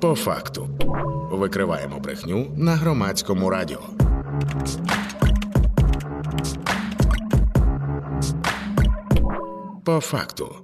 По 0.00 0.14
факту 0.14 0.68
викриваємо 1.30 1.98
брехню 1.98 2.46
на 2.56 2.74
громадському 2.74 3.50
радіо. 3.50 3.80
По 9.84 10.00
факту. 10.00 10.54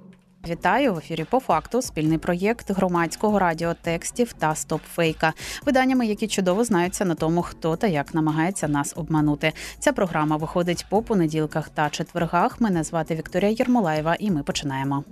Вітаю 0.47 0.93
в 0.93 0.97
ефірі 0.97 1.23
по 1.23 1.39
факту. 1.39 1.81
Спільний 1.81 2.17
проєкт 2.17 2.71
громадського 2.71 3.39
радіо 3.39 3.73
текстів 3.73 4.33
та 4.33 4.55
стопфейка, 4.55 5.33
виданнями, 5.65 6.05
які 6.05 6.27
чудово 6.27 6.63
знаються 6.63 7.05
на 7.05 7.15
тому, 7.15 7.41
хто 7.41 7.75
та 7.75 7.87
як 7.87 8.13
намагається 8.13 8.67
нас 8.67 8.93
обманути. 8.95 9.53
Ця 9.79 9.93
програма 9.93 10.37
виходить 10.37 10.85
по 10.89 11.01
понеділках 11.01 11.69
та 11.69 11.89
четвергах. 11.89 12.61
Мене 12.61 12.83
звати 12.83 13.15
Вікторія 13.15 13.51
Єрмолаєва, 13.51 14.15
і 14.19 14.31
ми 14.31 14.43
починаємо. 14.43 15.03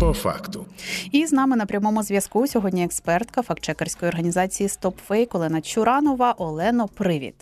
По 0.00 0.12
факту. 0.12 0.66
І 1.12 1.26
з 1.26 1.32
нами 1.32 1.56
на 1.56 1.66
прямому 1.66 2.02
зв'язку 2.02 2.46
сьогодні 2.46 2.84
експертка 2.84 3.42
фактчекерської 3.42 4.08
організації 4.08 4.68
StopFake 4.68 5.36
Олена 5.36 5.60
Чуранова. 5.60 6.32
Олено, 6.38 6.88
привіт. 6.88 7.34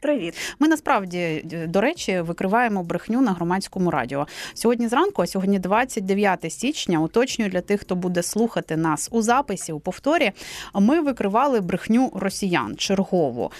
Привіт, 0.00 0.34
ми 0.58 0.68
насправді 0.68 1.18
е, 1.18 1.66
до 1.66 1.80
речі 1.80 2.20
викриваємо 2.20 2.82
брехню 2.82 3.20
на 3.20 3.32
громадському 3.32 3.90
радіо 3.90 4.26
сьогодні. 4.54 4.88
Зранку, 4.88 5.22
а 5.22 5.26
сьогодні 5.26 5.58
29 5.58 6.52
січня. 6.52 7.00
Уточнюю 7.00 7.50
для 7.50 7.60
тих, 7.60 7.80
хто 7.80 7.96
буде 7.96 8.22
слухати 8.22 8.76
нас 8.76 9.08
у 9.12 9.22
записі 9.22 9.72
у 9.72 9.80
повторі. 9.80 10.32
Ми 10.74 11.00
викривали 11.00 11.60
брехню 11.60 12.12
росіян 12.14 12.76
чергову, 12.76 13.50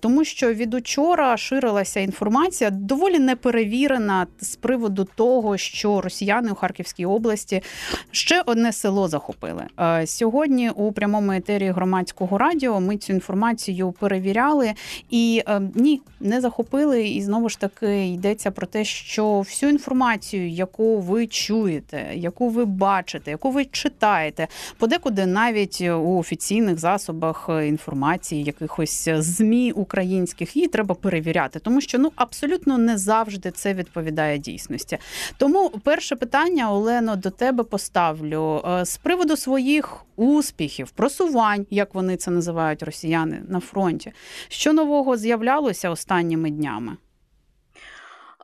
тому 0.00 0.24
що 0.24 0.54
від 0.54 0.74
учора 0.74 1.36
ширилася 1.36 2.00
інформація 2.00 2.70
доволі 2.70 3.18
неперевірена 3.18 4.26
з 4.40 4.56
приводу 4.56 5.08
того, 5.14 5.56
що 5.56 6.00
росіяни 6.00 6.50
у 6.50 6.54
Харківській 6.54 7.06
області 7.06 7.62
ще 8.10 8.42
одне 8.46 8.72
село 8.72 9.08
захопили. 9.08 9.64
Сьогодні 10.06 10.70
у 10.70 10.92
прямому 10.92 11.32
етері 11.32 11.70
громадського 11.70 12.38
радіо 12.38 12.80
ми 12.80 12.96
цю 12.96 13.12
інформацію 13.12 13.92
перевіряли 13.92 14.72
і 15.10 15.42
е, 15.48 15.60
ні 15.86 16.00
не 16.20 16.40
захопили, 16.40 17.08
і 17.08 17.22
знову 17.22 17.48
ж 17.48 17.60
таки 17.60 18.08
йдеться 18.08 18.50
про 18.50 18.66
те, 18.66 18.84
що 18.84 19.38
всю 19.38 19.70
інформацію, 19.70 20.48
яку 20.48 20.98
ви 20.98 21.26
чуєте, 21.26 22.06
яку 22.14 22.48
ви 22.48 22.64
бачите, 22.64 23.30
яку 23.30 23.50
ви 23.50 23.64
читаєте, 23.64 24.48
подекуди 24.78 25.26
навіть 25.26 25.80
у 25.80 26.18
офіційних 26.18 26.78
засобах 26.78 27.50
інформації, 27.64 28.44
якихось 28.44 29.08
змі 29.18 29.72
українських, 29.72 30.56
її 30.56 30.68
треба 30.68 30.94
перевіряти, 30.94 31.58
тому 31.58 31.80
що 31.80 31.98
ну 31.98 32.12
абсолютно 32.16 32.78
не 32.78 32.98
завжди 32.98 33.50
це 33.50 33.74
відповідає 33.74 34.38
дійсності. 34.38 34.98
Тому 35.38 35.70
перше 35.84 36.16
питання, 36.16 36.72
Олено, 36.72 37.16
до 37.16 37.30
тебе 37.30 37.64
поставлю. 37.64 38.62
Е, 38.68 38.84
з 38.84 38.96
приводу 38.96 39.36
своїх 39.36 40.05
успіхів, 40.16 40.90
просувань, 40.90 41.66
як 41.70 41.94
вони 41.94 42.16
це 42.16 42.30
називають 42.30 42.82
росіяни 42.82 43.42
на 43.48 43.60
фронті. 43.60 44.12
Що 44.48 44.72
нового 44.72 45.16
з'являлося 45.16 45.90
останніми 45.90 46.50
днями? 46.50 46.96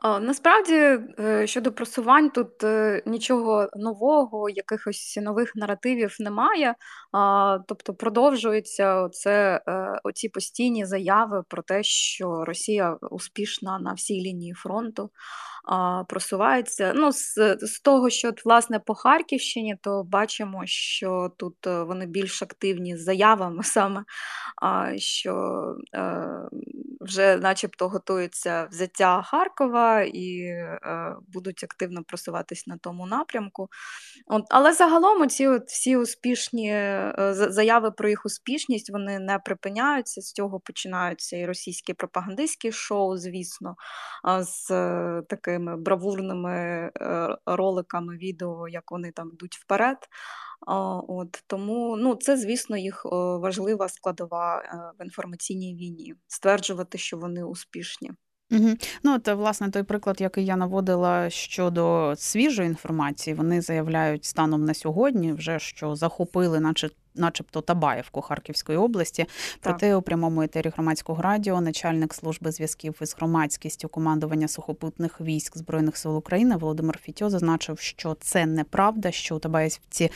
Насправді 0.03 0.73
е, 1.19 1.47
щодо 1.47 1.71
просувань, 1.71 2.29
тут 2.29 2.63
е, 2.63 3.03
нічого 3.05 3.69
нового, 3.75 4.49
якихось 4.49 5.19
нових 5.21 5.55
наративів 5.55 6.15
немає. 6.19 6.75
Тобто 7.67 7.93
продовжуються 7.93 9.01
оце, 9.01 9.61
е, 9.67 9.99
оці 10.03 10.29
постійні 10.29 10.85
заяви 10.85 11.43
про 11.47 11.63
те, 11.63 11.83
що 11.83 12.45
Росія 12.45 12.97
успішна 13.11 13.79
на 13.79 13.93
всій 13.93 14.21
лінії 14.21 14.53
фронту 14.53 15.09
просувається. 16.07 16.93
Ну, 16.95 17.11
З 17.11 17.57
з 17.61 17.79
того, 17.79 18.09
що 18.09 18.31
власне 18.45 18.79
по 18.79 18.95
Харківщині, 18.95 19.77
то 19.81 20.03
бачимо, 20.03 20.61
що 20.65 21.31
тут 21.37 21.67
е, 21.67 21.83
вони 21.83 22.05
більш 22.05 22.41
активні 22.41 22.97
з 22.97 23.03
заявами 23.03 23.63
саме, 23.63 24.03
що 24.97 25.63
е, 25.95 26.27
вже 27.01 27.37
начебто 27.37 27.89
готується 27.89 28.67
взяття 28.71 29.21
Харкова 29.21 30.01
і 30.01 30.39
е, 30.39 31.15
будуть 31.33 31.63
активно 31.63 32.03
просуватись 32.03 32.67
на 32.67 32.77
тому 32.77 33.05
напрямку. 33.05 33.69
От, 34.27 34.43
Але 34.49 34.73
загалом 34.73 35.21
оці 35.21 35.47
от 35.47 35.67
всі 35.67 35.97
успішні 35.97 36.71
заяви 37.29 37.91
про 37.91 38.09
їх 38.09 38.25
успішність 38.25 38.91
вони 38.91 39.19
не 39.19 39.39
припиняються. 39.39 40.21
З 40.21 40.31
цього 40.31 40.59
починаються 40.59 41.37
і 41.37 41.45
російські 41.45 41.93
пропагандистські 41.93 42.71
шоу, 42.71 43.17
звісно, 43.17 43.75
з 44.39 44.67
таким 45.29 45.52
такими 45.53 45.77
бравурними 45.77 46.51
е, 46.51 46.91
роликами 47.45 48.17
відео, 48.17 48.67
як 48.67 48.91
вони 48.91 49.11
там 49.11 49.29
йдуть 49.33 49.55
вперед. 49.55 49.97
От 51.07 51.43
Тому 51.47 51.97
ну, 51.97 52.15
це, 52.15 52.37
звісно, 52.37 52.77
їх 52.77 53.05
важлива 53.39 53.89
складова 53.89 54.57
е, 54.57 54.77
в 54.99 55.03
інформаційній 55.03 55.75
війні 55.75 56.15
стверджувати, 56.27 56.97
що 56.97 57.17
вони 57.17 57.43
успішні. 57.43 58.11
Угу. 58.51 58.69
Ну, 59.03 59.15
от, 59.15 59.27
власне, 59.27 59.69
той 59.69 59.83
приклад, 59.83 60.21
який 60.21 60.45
я 60.45 60.55
наводила 60.55 61.29
щодо 61.29 62.13
свіжої 62.17 62.67
інформації, 62.67 63.33
вони 63.33 63.61
заявляють 63.61 64.25
станом 64.25 64.65
на 64.65 64.73
сьогодні, 64.73 65.33
вже 65.33 65.59
що 65.59 65.95
захопили, 65.95 66.59
наче 66.59 66.89
начебто 67.15 67.61
Табаєвку 67.61 68.21
Харківської 68.21 68.77
області. 68.77 69.25
Проте 69.61 69.95
у 69.95 70.01
прямому 70.01 70.41
етері 70.41 70.71
громадського 70.75 71.21
радіо 71.21 71.61
начальник 71.61 72.13
служби 72.13 72.51
зв'язків 72.51 72.95
із 73.01 73.15
громадськістю 73.15 73.89
командування 73.89 74.47
сухопутних 74.47 75.21
військ 75.21 75.57
збройних 75.57 75.97
сил 75.97 76.17
України 76.17 76.55
Володимир 76.55 76.99
Фітьо 77.03 77.29
зазначив, 77.29 77.79
що 77.79 78.17
це 78.19 78.45
неправда, 78.45 79.11
що 79.11 79.35
у 79.35 79.39
Табаєвці 79.39 80.11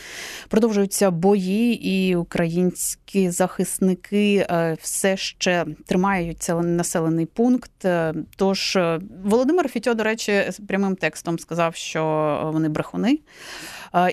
продовжуються 0.47 1.11
бої, 1.11 1.89
і 1.89 2.15
українські 2.15 3.29
захисники 3.29 4.47
е, 4.49 4.77
все 4.81 5.17
ще 5.17 5.65
тримають 5.85 6.39
цей 6.39 6.55
населений 6.55 7.25
пункт. 7.25 7.85
Е, 7.85 8.13
тож 8.35 8.75
е, 8.75 8.99
Володимир 9.23 9.69
Фітьо, 9.69 9.93
до 9.93 10.03
речі, 10.03 10.51
прямим 10.67 10.95
текстом 10.95 11.39
сказав, 11.39 11.75
що 11.75 12.03
вони 12.53 12.69
брехуни. 12.69 13.19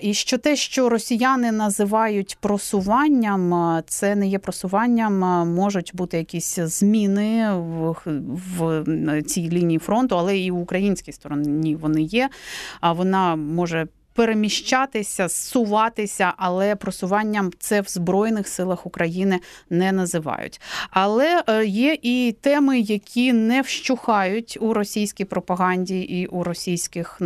І 0.01 0.13
що 0.13 0.37
те, 0.37 0.55
що 0.55 0.89
росіяни 0.89 1.51
називають 1.51 2.37
просуванням, 2.75 3.81
це 3.87 4.15
не 4.15 4.27
є 4.27 4.39
просуванням, 4.39 5.19
можуть 5.55 5.91
бути 5.93 6.17
якісь 6.17 6.59
зміни 6.59 7.53
в, 7.53 7.95
в 8.57 9.21
цій 9.23 9.49
лінії 9.49 9.79
фронту, 9.79 10.17
але 10.17 10.37
і 10.37 10.51
в 10.51 10.59
українській 10.59 11.11
стороні 11.11 11.75
вони 11.75 12.01
є. 12.01 12.29
А 12.81 12.93
вона 12.93 13.35
може 13.35 13.87
переміщатися, 14.13 15.29
суватися, 15.29 16.33
але 16.37 16.75
просуванням 16.75 17.51
це 17.59 17.81
в 17.81 17.87
Збройних 17.87 18.47
силах 18.47 18.85
України 18.85 19.39
не 19.69 19.91
називають. 19.91 20.61
Але 20.89 21.43
е, 21.47 21.65
є 21.65 21.97
і 22.01 22.35
теми, 22.41 22.79
які 22.79 23.33
не 23.33 23.61
вщухають 23.61 24.57
у 24.61 24.73
російській 24.73 25.25
пропаганді 25.25 25.99
і 25.99 26.25
у 26.25 26.43
російських 26.43 27.17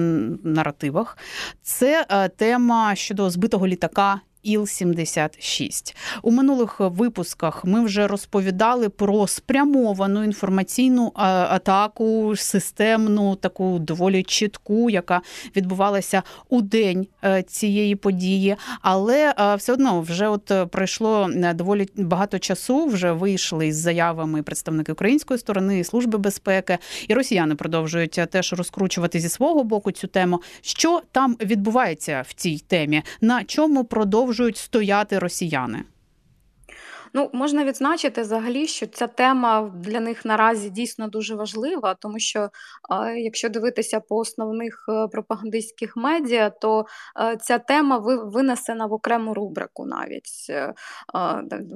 наративах. 0.43 1.17
Це 1.61 2.05
е, 2.09 2.29
тема 2.29 2.95
щодо 2.95 3.29
збитого 3.29 3.67
літака 3.67 4.21
Іл-76. 4.45 5.95
у 6.21 6.31
минулих 6.31 6.79
випусках 6.79 7.65
ми 7.65 7.85
вже 7.85 8.07
розповідали 8.07 8.89
про 8.89 9.27
спрямовану 9.27 10.23
інформаційну 10.23 11.11
атаку, 11.15 12.35
системну, 12.35 13.35
таку 13.35 13.79
доволі 13.79 14.23
чітку, 14.23 14.89
яка 14.89 15.21
відбувалася 15.55 16.23
у 16.49 16.61
день 16.61 17.07
е, 17.23 17.43
цієї 17.43 17.95
події. 17.95 18.55
Але 18.81 19.33
е, 19.39 19.55
все 19.55 19.73
одно 19.73 20.01
вже 20.01 20.27
от 20.27 20.51
пройшло 20.71 21.29
е, 21.35 21.53
доволі 21.53 21.87
багато 21.95 22.39
часу. 22.39 22.85
Вже 22.85 23.11
вийшли 23.11 23.67
із 23.67 23.77
заявами 23.77 24.43
представники 24.43 24.91
української 24.91 25.39
сторони, 25.39 25.83
служби 25.83 26.17
безпеки, 26.17 26.77
і 27.07 27.13
росіяни 27.13 27.55
продовжують 27.55 28.19
теж 28.31 28.53
розкручувати 28.53 29.19
зі 29.19 29.29
свого 29.29 29.63
боку 29.63 29.91
цю 29.91 30.07
тему. 30.07 30.41
Що 30.61 31.01
там 31.11 31.37
відбувається 31.41 32.25
в 32.27 32.33
цій 32.33 32.63
темі? 32.67 33.01
На 33.21 33.43
чому 33.43 33.83
продовжують 33.83 34.28
продовжують 34.29 34.57
стояти 34.57 35.19
росіяни? 35.19 35.83
Ну, 37.13 37.29
можна 37.33 37.63
відзначити 37.63 38.21
взагалі, 38.21 38.67
що 38.67 38.87
ця 38.87 39.07
тема 39.07 39.71
для 39.75 39.99
них 39.99 40.25
наразі 40.25 40.69
дійсно 40.69 41.07
дуже 41.07 41.35
важлива, 41.35 41.93
тому 41.93 42.19
що 42.19 42.49
якщо 43.17 43.49
дивитися 43.49 43.99
по 43.99 44.15
основних 44.15 44.85
е, 44.89 45.07
пропагандистських 45.07 45.95
медіа, 45.95 46.49
то 46.49 46.85
е, 47.21 47.37
ця 47.37 47.59
тема 47.59 47.97
винесена 48.23 48.85
в 48.85 48.93
окрему 48.93 49.33
рубрику 49.33 49.85
навіть. 49.85 50.47
Е, 50.49 50.73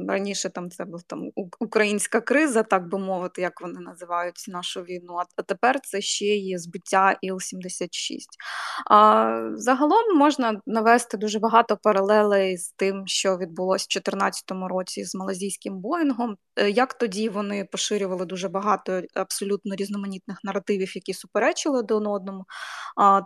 раніше 0.07 0.49
там 0.49 0.69
це 0.69 0.85
був 0.85 1.03
там 1.03 1.29
українська 1.59 2.21
криза, 2.21 2.63
так 2.63 2.87
би 2.87 2.99
мовити, 2.99 3.41
як 3.41 3.61
вони 3.61 3.79
називають 3.79 4.45
нашу 4.47 4.81
війну. 4.81 5.13
А 5.37 5.41
тепер 5.41 5.79
це 5.83 6.01
ще 6.01 6.25
є 6.25 6.57
збиття 6.57 7.15
Іл-76. 7.23 8.17
Загалом 9.55 10.17
можна 10.17 10.61
навести 10.65 11.17
дуже 11.17 11.39
багато 11.39 11.77
паралелей 11.77 12.57
з 12.57 12.71
тим, 12.71 13.07
що 13.07 13.37
відбулося 13.37 13.83
в 13.83 13.93
2014 13.93 14.43
році 14.69 15.03
з 15.03 15.15
малазійським 15.23 15.79
Боїнгом. 15.79 16.37
Е, 16.55 16.69
як 16.69 16.93
тоді 16.93 17.29
вони 17.29 17.65
поширювали 17.71 18.25
дуже 18.25 18.49
багато 18.49 19.01
абсолютно 19.13 19.75
різноманітних 19.75 20.39
наративів, 20.43 20.95
які 20.95 21.13
суперечили 21.13 21.79
один 21.79 22.07
одному, 22.07 22.45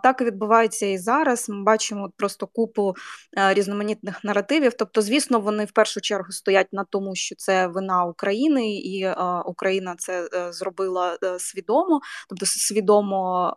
так 0.02 0.22
відбувається 0.22 0.86
і 0.86 0.98
зараз. 0.98 1.48
Ми 1.48 1.62
бачимо 1.62 2.10
просто 2.16 2.46
купу 2.46 2.94
різноманітних 3.36 4.24
наративів. 4.24 4.72
Тобто, 4.78 5.02
звісно, 5.02 5.40
вони 5.40 5.64
в 5.64 5.72
першу 5.72 6.00
чергу 6.00 6.32
стоять 6.32 6.72
на 6.72 6.84
тому, 6.84 7.14
що 7.14 7.34
це 7.38 7.66
вина 7.66 8.04
України, 8.04 8.76
і 8.76 9.08
Україна 9.46 9.94
це 9.98 10.28
зробила 10.52 11.18
свідомо, 11.38 12.00
тобто 12.28 12.46
свідомо 12.46 13.54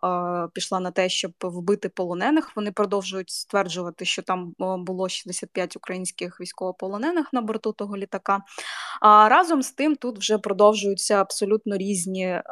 пішла 0.54 0.80
на 0.80 0.90
те, 0.90 1.08
щоб 1.08 1.32
вбити 1.40 1.88
полонених. 1.88 2.56
Вони 2.56 2.72
продовжують 2.72 3.30
стверджувати, 3.30 4.04
що 4.04 4.22
там 4.22 4.54
було 4.58 5.08
65 5.08 5.76
українських 5.76 6.40
військовополонених 6.40 7.32
на 7.32 7.40
борту 7.40 7.72
того 7.72 7.96
літака. 7.96 8.31
А 9.00 9.28
разом 9.28 9.62
з 9.62 9.70
тим 9.70 9.96
тут 9.96 10.18
вже 10.18 10.38
продовжуються 10.38 11.14
абсолютно 11.14 11.76
різні 11.76 12.24
е, 12.24 12.42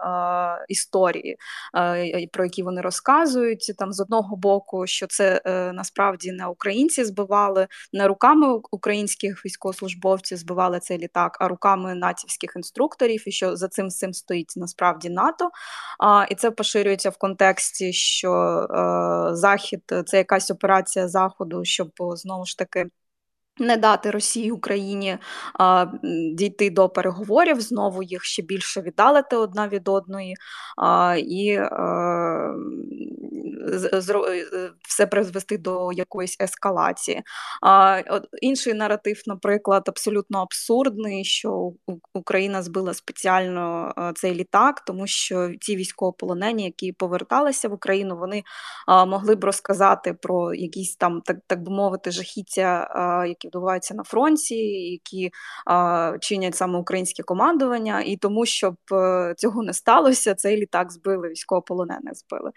історії, 0.68 1.36
е, 1.76 2.26
про 2.32 2.44
які 2.44 2.62
вони 2.62 2.80
розказують. 2.80 3.74
Там 3.78 3.92
з 3.92 4.00
одного 4.00 4.36
боку, 4.36 4.86
що 4.86 5.06
це 5.06 5.42
е, 5.44 5.72
насправді 5.72 6.32
не 6.32 6.46
українці 6.46 7.04
збивали, 7.04 7.66
не 7.92 8.08
руками 8.08 8.60
українських 8.70 9.46
військовослужбовців 9.46 10.38
збивали 10.38 10.80
цей 10.80 10.98
літак, 10.98 11.36
а 11.40 11.48
руками 11.48 11.94
натівських 11.94 12.52
інструкторів, 12.56 13.28
і 13.28 13.32
що 13.32 13.56
за 13.56 13.68
цим 13.68 13.88
всім 13.88 14.12
стоїть 14.12 14.52
насправді 14.56 15.10
НАТО. 15.10 15.50
А, 15.98 16.26
І 16.30 16.34
це 16.34 16.50
поширюється 16.50 17.10
в 17.10 17.16
контексті, 17.16 17.92
що 17.92 18.32
е, 18.32 19.36
Захід 19.36 19.82
це 20.06 20.16
якась 20.16 20.50
операція 20.50 21.08
Заходу, 21.08 21.64
щоб 21.64 21.90
знову 21.98 22.46
ж 22.46 22.58
таки. 22.58 22.90
Не 23.60 23.76
дати 23.76 24.10
Росії 24.10 24.52
Україні 24.52 25.18
а, 25.54 25.86
дійти 26.34 26.70
до 26.70 26.88
переговорів, 26.88 27.60
знову 27.60 28.02
їх 28.02 28.24
ще 28.24 28.42
більше 28.42 28.80
віддалити 28.80 29.36
одна 29.36 29.68
від 29.68 29.88
одної, 29.88 30.34
а, 30.76 31.16
і 31.18 31.56
а, 31.56 32.54
Е, 33.70 34.70
все 34.88 35.06
призвести 35.06 35.58
до 35.58 35.92
якоїсь 35.92 36.36
ескалації. 36.40 37.22
А 37.62 38.02
інший 38.42 38.74
наратив, 38.74 39.22
наприклад, 39.26 39.84
абсолютно 39.86 40.38
абсурдний, 40.38 41.24
що 41.24 41.72
Україна 42.14 42.62
збила 42.62 42.94
спеціально 42.94 43.92
цей 44.14 44.34
літак, 44.34 44.80
тому 44.80 45.06
що 45.06 45.50
ті 45.60 45.76
військовополонені, 45.76 46.64
які 46.64 46.92
поверталися 46.92 47.68
в 47.68 47.72
Україну, 47.72 48.16
вони 48.16 48.42
могли 49.06 49.34
б 49.34 49.44
розказати 49.44 50.14
про 50.22 50.54
якісь 50.54 50.96
там, 50.96 51.20
так 51.20 51.36
так 51.46 51.62
би 51.62 51.72
мовити, 51.72 52.10
жахіття, 52.10 52.88
які 53.28 53.48
відбуваються 53.50 53.94
на 53.94 54.02
фронті, 54.02 54.56
які 54.90 55.30
чинять 56.20 56.56
саме 56.56 56.78
українське 56.78 57.22
командування, 57.22 58.02
і 58.06 58.16
тому, 58.16 58.46
щоб 58.46 58.74
е, 58.92 59.34
цього 59.36 59.62
не 59.62 59.72
сталося, 59.72 60.34
цей 60.34 60.56
літак 60.56 60.92
збили, 60.92 61.28
військовополонених 61.28 62.14
збили. 62.14 62.50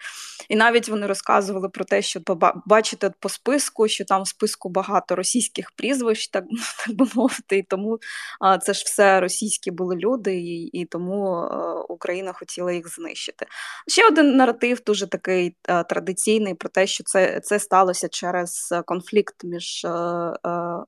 І 0.48 0.56
навіть 0.56 0.88
вони 0.88 1.06
розказували 1.06 1.68
про 1.68 1.84
те, 1.84 2.02
що 2.02 2.20
бачите 2.66 3.10
по 3.20 3.28
списку, 3.28 3.88
що 3.88 4.04
там 4.04 4.22
в 4.22 4.28
списку 4.28 4.68
багато 4.68 5.16
російських 5.16 5.72
прізвищ, 5.76 6.28
так 6.28 6.44
так 6.86 6.96
би 6.96 7.06
мовити, 7.14 7.58
і 7.58 7.62
тому 7.62 7.98
а, 8.40 8.58
це 8.58 8.72
ж 8.72 8.82
все 8.86 9.20
російські 9.20 9.70
були 9.70 9.96
люди, 9.96 10.34
і 10.34 10.64
і 10.64 10.84
тому 10.84 11.26
а, 11.26 11.80
Україна 11.80 12.32
хотіла 12.32 12.72
їх 12.72 12.94
знищити. 12.94 13.46
Ще 13.88 14.08
один 14.08 14.36
наратив, 14.36 14.82
дуже 14.86 15.06
такий 15.06 15.56
а, 15.68 15.82
традиційний, 15.82 16.54
про 16.54 16.68
те, 16.68 16.86
що 16.86 17.04
це 17.04 17.40
це 17.40 17.58
сталося 17.58 18.08
через 18.08 18.74
конфлікт 18.86 19.44
між 19.44 19.86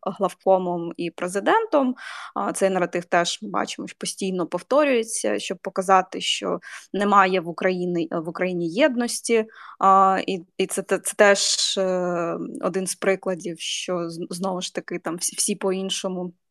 главкомом 0.03 0.93
і 0.97 1.11
президентом. 1.11 1.95
Цей 2.55 2.71
наратив 2.71 3.05
теж 3.05 3.39
ми 3.43 3.51
бачимо, 3.51 3.89
постійно 3.99 4.47
повторюється, 4.47 5.39
щоб 5.39 5.59
показати, 5.59 6.21
що 6.21 6.59
немає 6.93 7.41
в 7.41 7.49
Україні 7.49 8.09
в 8.11 8.29
Україні 8.29 8.69
єдності. 8.69 9.45
І 10.27 10.41
і 10.59 10.67
це 10.67 10.83
це, 10.83 10.99
теж 10.99 11.75
е, 11.79 12.39
один 12.61 12.87
з 12.87 12.95
прикладів, 12.95 13.57
що 13.59 14.09
знову 14.31 14.61
ж 14.61 14.75
таки 14.75 14.99
там 14.99 15.17
всі 15.17 15.37
всі 15.37 15.57
по-іншому. 15.57 16.27
Е, 16.27 16.46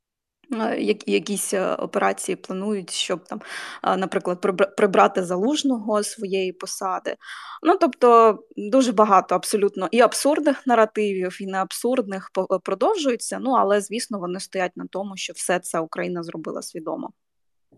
якісь 1.08 1.54
е, 1.54 1.76
операції 1.76 2.36
планують, 2.36 2.92
щоб 2.92 3.24
там, 3.24 3.42
наприклад, 3.84 4.42
прибрати 4.78 5.24
залужного 5.24 6.04
своєї 6.04 6.54
посади. 6.54 7.16
Ну 7.64 7.78
тобто 7.78 8.40
дуже 8.58 8.92
багато 8.92 9.36
абсолютно 9.36 9.88
і 9.92 10.02
абсурдних 10.02 10.68
наративів, 10.68 11.38
і 11.42 11.46
неабсурдних 11.46 12.32
продовжуються. 12.64 13.40
Ну 13.42 13.52
але 13.52 13.82
звісно, 13.82 14.20
вони 14.20 14.40
стоять 14.40 14.78
на 14.78 14.86
тому, 14.90 15.18
що 15.18 15.34
все 15.34 15.60
це 15.60 15.80
Україна 15.80 16.24
зробила 16.24 16.62
свідомо. 16.62 17.10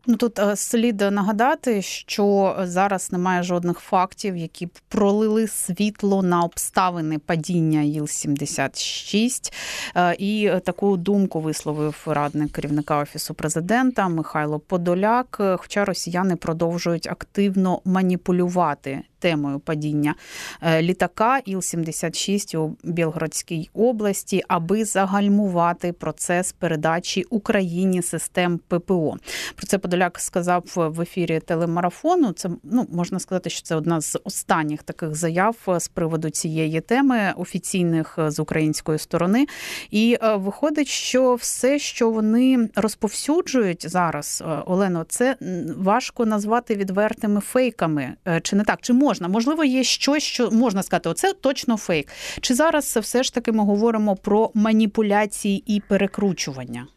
Ну 0.10 0.16
тут 0.16 0.40
е, 0.40 0.56
слід 0.56 1.02
нагадати, 1.12 1.82
що 1.82 2.56
зараз 2.64 3.12
немає 3.12 3.44
жодних 3.44 3.80
фактів, 3.80 4.38
які 4.38 4.66
б 4.66 4.70
пролили 4.90 5.48
світло 5.48 6.24
на 6.24 6.44
обставини 6.44 7.20
падіння 7.20 7.80
Іл-76. 7.80 9.54
Е, 9.96 10.16
і 10.20 10.52
таку 10.66 10.98
думку 10.98 11.40
висловив 11.40 12.04
радник 12.06 12.52
керівника 12.52 12.98
офісу 12.98 13.34
президента 13.34 14.08
Михайло 14.08 14.60
Подоляк. 14.60 15.42
Хоча 15.58 15.86
росіяни 15.86 16.36
продовжують 16.36 17.08
активно 17.08 17.82
маніпулювати 17.86 19.02
темою 19.20 19.60
падіння 19.60 20.16
е, 20.62 20.82
літака 20.82 21.40
Іл-76 21.40 22.58
у 22.58 22.78
Білгородській 22.84 23.70
області, 23.74 24.44
аби 24.48 24.86
загальмувати 24.86 25.94
процес 25.94 26.52
передачі 26.52 27.24
Україні 27.30 28.02
систем 28.02 28.60
ППО. 28.68 29.18
Про 29.56 29.68
це 29.68 29.78
Подоляк 29.78 30.20
сказав 30.20 30.64
в 30.76 31.02
ефірі 31.02 31.40
телемарафону. 31.40 32.32
Це 32.32 32.50
ну 32.64 32.88
можна 32.92 33.20
сказати, 33.20 33.50
що 33.50 33.62
це 33.62 33.76
одна 33.76 34.02
з 34.02 34.20
останніх 34.24 34.84
таких 34.84 35.16
заяв 35.16 35.56
з 35.78 35.88
приводу 35.88 36.30
цієї 36.30 36.82
теми 36.82 37.34
офіційних 37.38 38.20
з 38.28 38.40
української 38.40 39.00
сторони. 39.00 39.48
І 39.92 40.18
е, 40.22 40.36
виходить, 40.36 40.88
що 40.88 41.36
все, 41.36 41.80
що 41.80 42.10
вони 42.10 42.70
розповсюджують 42.76 43.90
зараз, 43.90 44.44
е, 44.48 44.64
Олено, 44.66 45.06
це 45.10 45.38
важко 45.78 46.26
назвати 46.26 46.76
відвертими 46.76 47.42
фейками. 47.42 48.14
Чи 48.42 48.56
не 48.56 48.64
так? 48.64 48.80
Чи 48.82 48.94
можна. 48.94 49.07
Можливо, 49.30 49.64
є 49.64 49.84
щось, 49.84 50.24
що 50.24 50.52
можна 50.52 50.84
сказати, 50.84 51.10
оце 51.10 51.34
точно 51.34 51.78
фейк. 51.78 52.08
Чи 52.42 52.54
зараз 52.54 52.98
все 53.02 53.24
ж 53.24 53.34
таки 53.34 53.52
ми 53.52 53.64
говоримо 53.64 54.16
про 54.16 54.52
маніпуляції 54.54 55.64
і 55.66 55.80
перекручування? 55.80 56.88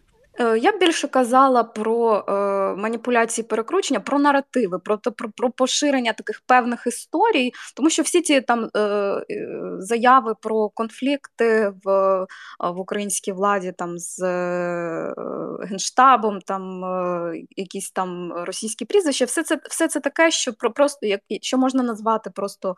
Е, 0.40 0.58
я 0.58 0.72
б 0.72 0.78
більше 0.78 1.08
казала 1.08 1.64
про 1.64 2.24
е, 2.28 2.32
маніпуляції 2.76 3.46
перекручення, 3.46 4.00
про 4.00 4.18
наративи, 4.18 4.78
про 4.78 4.98
про, 4.98 5.30
про 5.30 5.50
поширення 5.50 6.12
таких 6.12 6.42
певних 6.46 6.86
історій, 6.86 7.52
тому 7.76 7.90
що 7.90 8.02
всі 8.02 8.22
ці 8.22 8.40
там 8.40 8.70
е, 8.76 8.80
е 8.80 9.24
заяви 9.78 10.34
про 10.40 10.68
конфлікти 10.68 11.72
в 11.84 12.26
в 12.60 12.78
українській 12.78 13.32
владі 13.32 13.72
там 13.78 13.98
з 13.98 14.22
е, 14.22 15.14
генштабом, 15.62 16.40
там 16.40 16.84
е, 16.84 17.34
якісь 17.56 17.90
там 17.90 18.32
російські 18.32 18.84
прізвища, 18.84 19.24
все 19.24 19.42
це 19.42 19.58
все 19.70 19.88
це 19.88 20.00
таке, 20.00 20.30
що 20.30 20.52
про 20.52 20.70
просто 20.70 21.06
як 21.06 21.20
що 21.42 21.58
можна 21.58 21.82
назвати 21.82 22.30
просто 22.30 22.74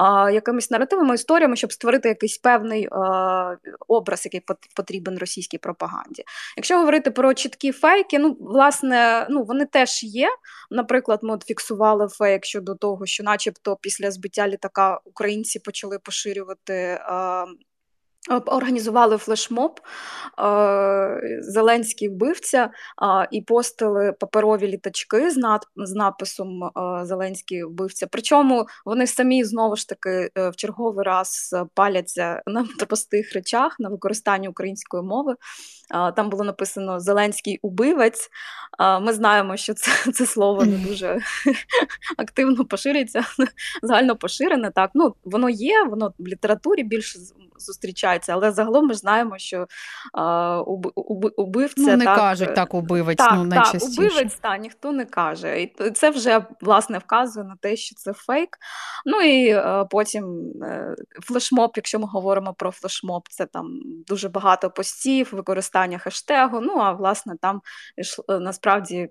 е, 0.00 0.32
якимись 0.32 0.70
наративами, 0.70 1.14
історіями, 1.14 1.56
щоб 1.56 1.72
створити 1.72 2.08
якийсь 2.08 2.38
певний 2.38 2.88
образ, 3.88 4.24
який 4.24 4.42
потрібен 4.76 5.18
російській 5.18 5.58
пропаганді. 5.58 6.24
Якщо 6.56 6.78
говорити 6.78 7.01
говорити 7.02 7.10
про 7.10 7.34
чіткі 7.34 7.72
фейки, 7.72 8.18
ну, 8.18 8.36
власне, 8.40 9.26
ну, 9.30 9.42
вони 9.42 9.66
теж 9.66 10.04
є. 10.04 10.28
Наприклад, 10.70 11.20
ми 11.22 11.34
от 11.34 11.42
фіксували 11.42 12.08
фейк 12.08 12.44
щодо 12.44 12.74
того, 12.74 13.06
що, 13.06 13.24
начебто, 13.24 13.76
після 13.76 14.10
збиття 14.10 14.48
літака 14.48 15.00
українці 15.04 15.58
почали 15.58 15.98
поширювати 15.98 17.00
Організували 18.30 19.16
флешмоб 19.16 19.80
Зеленський 21.40 22.08
вбивця 22.08 22.70
і 23.30 23.42
постили 23.42 24.12
паперові 24.12 24.68
літачки 24.68 25.30
з 25.76 25.94
написом 25.94 26.70
Зеленський 27.02 27.64
вбивця. 27.64 28.06
Причому 28.10 28.66
вони 28.84 29.06
самі 29.06 29.44
знову 29.44 29.76
ж 29.76 29.88
таки 29.88 30.30
е, 30.38 30.48
в 30.48 30.56
черговий 30.56 31.04
раз 31.04 31.54
паляться 31.74 32.42
на 32.46 32.66
простих 32.88 33.32
речах 33.32 33.76
на 33.78 33.88
використанні 33.88 34.48
української 34.48 35.02
мови. 35.02 35.36
Там 36.16 36.30
було 36.30 36.44
написано 36.44 37.00
Зеленський 37.00 37.58
убивець. 37.62 38.30
Ми 39.00 39.12
знаємо, 39.12 39.56
що 39.56 39.74
це 39.74 40.12
це 40.12 40.26
слово 40.26 40.64
не 40.64 40.76
дуже 40.76 41.20
активно 42.16 42.64
поширюється, 42.64 43.22
загально 43.82 44.16
поширене. 44.16 44.70
Так, 44.70 44.90
ну 44.94 45.14
воно 45.24 45.50
є, 45.50 45.84
воно 45.84 46.14
в 46.18 46.26
літературі 46.26 46.82
більш 46.82 47.16
зустрічаються. 47.62 48.32
Але 48.32 48.52
загалом 48.52 48.86
ми 48.86 48.94
знаємо, 48.94 49.38
що 49.38 49.66
убивця 51.36 51.82
ну, 51.90 51.96
не 51.96 52.04
так, 52.04 52.16
кажуть 52.16 52.54
так, 52.54 52.74
убивець. 52.74 53.18
Так, 53.18 53.32
ну, 53.36 53.44
найчастіше. 53.44 53.96
так, 53.96 54.04
убивець, 54.04 54.34
так, 54.34 54.60
ніхто 54.60 54.92
не 54.92 55.04
каже. 55.04 55.62
І 55.62 55.74
це 55.94 56.10
вже 56.10 56.46
власне 56.60 56.98
вказує 56.98 57.46
на 57.46 57.56
те, 57.60 57.76
що 57.76 57.94
це 57.94 58.12
фейк. 58.12 58.58
Ну 59.06 59.20
і 59.20 59.62
потім 59.90 60.52
флешмоб, 61.26 61.72
якщо 61.76 61.98
ми 61.98 62.06
говоримо 62.06 62.54
про 62.54 62.70
флешмоб, 62.70 63.22
це 63.30 63.46
там 63.46 63.80
дуже 64.06 64.28
багато 64.28 64.70
постів, 64.70 65.28
використання 65.32 65.98
хештегу. 65.98 66.60
Ну 66.60 66.72
а 66.72 66.92
власне 66.92 67.36
там 67.40 67.60
насправді 68.28 69.08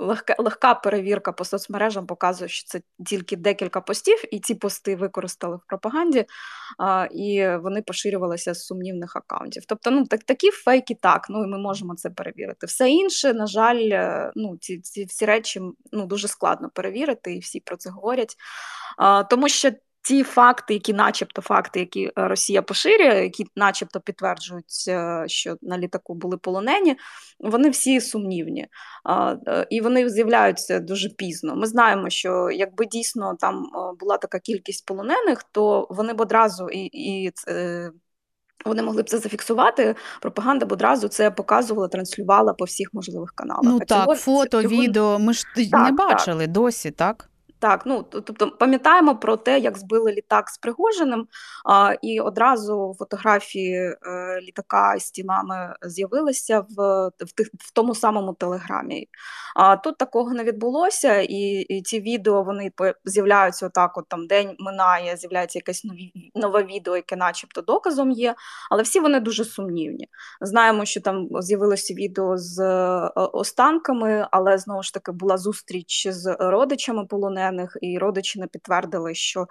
легка 0.00 0.34
легка 0.38 0.74
перевірка 0.74 1.32
по 1.32 1.44
соцмережам 1.44 2.06
показує, 2.06 2.48
що 2.48 2.66
це 2.66 2.82
тільки 3.06 3.36
декілька 3.36 3.80
постів, 3.80 4.34
і 4.34 4.40
ці 4.40 4.54
пости 4.54 4.96
використали 4.96 5.56
в 5.56 5.60
пропаганді, 5.66 6.26
а, 6.78 7.08
і 7.10 7.56
вони 7.56 7.82
поширювалися 7.82 8.54
з 8.54 8.66
сумнівних 8.66 9.16
аккаунтів. 9.16 9.64
Тобто, 9.68 9.90
ну 9.90 10.06
так 10.06 10.24
такі 10.24 10.50
фейки, 10.50 10.94
так 11.00 11.26
ну 11.30 11.44
і 11.44 11.46
ми 11.46 11.58
можемо 11.58 11.94
це 11.94 12.10
перевірити. 12.10 12.66
Все 12.66 12.90
інше, 12.90 13.34
на 13.34 13.46
жаль, 13.46 13.88
е, 13.92 14.32
ну 14.34 14.56
ці 14.60 14.80
ці 14.80 15.04
всі 15.04 15.24
речі 15.24 15.60
ну 15.92 16.06
дуже 16.06 16.28
складно 16.28 16.70
перевірити, 16.74 17.34
і 17.34 17.38
всі 17.38 17.60
про 17.60 17.76
це 17.76 17.90
говорять, 17.90 18.36
а, 18.98 19.22
тому 19.24 19.48
що 19.48 19.70
ті 20.04 20.22
факти, 20.22 20.74
які, 20.74 20.92
начебто, 20.92 21.42
факти, 21.42 21.80
які 21.80 22.04
е, 22.04 22.12
Росія 22.16 22.62
поширює, 22.62 23.22
які, 23.22 23.46
начебто, 23.56 24.00
підтверджують, 24.00 24.84
е, 24.88 25.24
що 25.26 25.56
на 25.62 25.78
літаку 25.78 26.14
були 26.14 26.36
полонені, 26.36 26.96
вони 27.40 27.70
всі 27.70 28.00
сумнівні 28.00 28.66
е, 29.46 29.66
і 29.70 29.80
вони 29.80 30.08
з'являються 30.08 30.80
дуже 30.80 31.08
пізно. 31.08 31.56
Ми 31.56 31.66
знаємо, 31.66 32.10
що 32.10 32.50
якби 32.50 32.86
дійсно 32.86 33.36
там 33.40 33.64
була 34.00 34.16
така 34.16 34.38
кількість 34.38 34.86
полонених, 34.86 35.42
то 35.52 35.86
вони 35.90 36.12
б 36.12 36.20
одразу 36.20 36.68
і. 36.68 36.90
і 36.92 37.32
вони 38.64 38.82
могли 38.82 39.02
б 39.02 39.10
це 39.10 39.18
зафіксувати. 39.18 39.94
Пропаганда 40.20 40.66
б 40.66 40.72
одразу 40.72 41.08
це 41.08 41.30
показувала, 41.30 41.88
транслювала 41.88 42.52
по 42.52 42.64
всіх 42.64 42.88
можливих 42.94 43.32
каналах. 43.34 43.62
Ну 43.64 43.78
а 43.82 43.84
так, 43.84 44.04
цього, 44.04 44.16
фото, 44.16 44.62
цього... 44.62 44.82
відео. 44.82 45.18
Ми 45.18 45.32
ж 45.32 45.44
так, 45.70 45.84
не 45.84 45.92
бачили 45.92 46.44
так. 46.44 46.52
досі, 46.52 46.90
так? 46.90 47.30
Так, 47.64 47.86
ну 47.86 48.02
тобто 48.02 48.50
пам'ятаємо 48.50 49.16
про 49.16 49.36
те, 49.36 49.58
як 49.58 49.78
збили 49.78 50.12
літак 50.12 50.50
з 50.50 50.58
Пригожиним, 50.58 51.26
а, 51.64 51.94
і 52.02 52.20
одразу 52.20 52.94
фотографії 52.98 53.74
е, 53.74 53.96
літака 54.40 54.98
з 54.98 55.10
тілами 55.10 55.76
з'явилися 55.82 56.60
в 56.60 57.08
в, 57.20 57.32
тих, 57.34 57.48
в 57.58 57.72
тому 57.72 57.94
самому 57.94 58.34
телеграмі. 58.34 59.08
А 59.56 59.76
тут 59.76 59.98
такого 59.98 60.34
не 60.34 60.44
відбулося, 60.44 61.20
і 61.20 61.60
і 61.60 61.82
ці 61.82 62.00
відео 62.00 62.42
вони 62.42 62.72
з'являються 63.04 63.66
отак. 63.66 63.98
От 63.98 64.08
там 64.08 64.26
день 64.26 64.56
минає, 64.58 65.16
з'являється 65.16 65.58
якесь 65.58 65.84
нові 65.84 66.12
нове 66.34 66.62
відео, 66.62 66.96
яке, 66.96 67.16
начебто, 67.16 67.62
доказом 67.62 68.10
є. 68.10 68.34
Але 68.70 68.82
всі 68.82 69.00
вони 69.00 69.20
дуже 69.20 69.44
сумнівні. 69.44 70.08
Знаємо, 70.40 70.84
що 70.84 71.00
там 71.00 71.28
з'явилося 71.40 71.94
відео 71.94 72.36
з 72.36 72.60
е, 72.60 73.10
останками, 73.14 74.28
але 74.30 74.58
знову 74.58 74.82
ж 74.82 74.94
таки 74.94 75.12
була 75.12 75.36
зустріч 75.36 76.08
з 76.10 76.36
родичами 76.40 77.06
полонених 77.06 77.53
полонених, 77.54 77.76
і 77.80 77.98
родичі 77.98 78.38
підтвердили, 78.46 79.14
що 79.14 79.46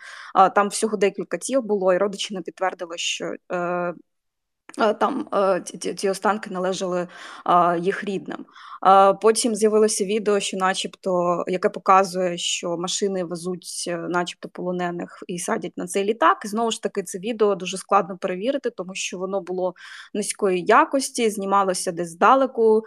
там 0.56 0.70
всього 0.70 0.98
декілька 0.98 1.38
тіл 1.38 1.62
було, 1.62 1.94
і 1.94 1.98
родичі 1.98 2.34
підтвердили, 2.42 2.98
що. 2.98 3.34
Е, 4.80 4.94
там 4.94 5.28
ці, 5.64 5.94
ці 5.94 6.10
останки 6.10 6.50
належали 6.50 7.08
їх 7.80 8.04
рідним. 8.04 8.46
Потім 9.22 9.56
з'явилося 9.56 10.06
відео, 10.06 10.40
що, 10.40 10.58
начебто, 10.58 11.44
яке 11.48 11.70
показує, 11.70 12.38
що 12.38 12.78
машини 12.78 13.24
везуть, 13.24 13.84
е, 13.88 13.98
начебто, 13.98 14.50
полонених 14.50 15.24
і 15.28 15.40
садять 15.40 15.78
на 15.78 15.88
цей 15.88 16.04
літак. 16.04 16.42
І 16.46 16.48
знову 16.48 16.72
ж 16.72 16.84
таки, 16.84 17.04
це 17.04 17.20
відео 17.20 17.56
дуже 17.56 17.78
складно 17.78 18.18
перевірити, 18.18 18.70
тому 18.70 18.96
що 18.96 19.18
воно 19.18 19.42
було 19.42 19.74
низької 20.14 20.64
якості, 20.64 21.30
знімалося 21.30 21.92
десь 21.92 22.10
здалеку, 22.10 22.84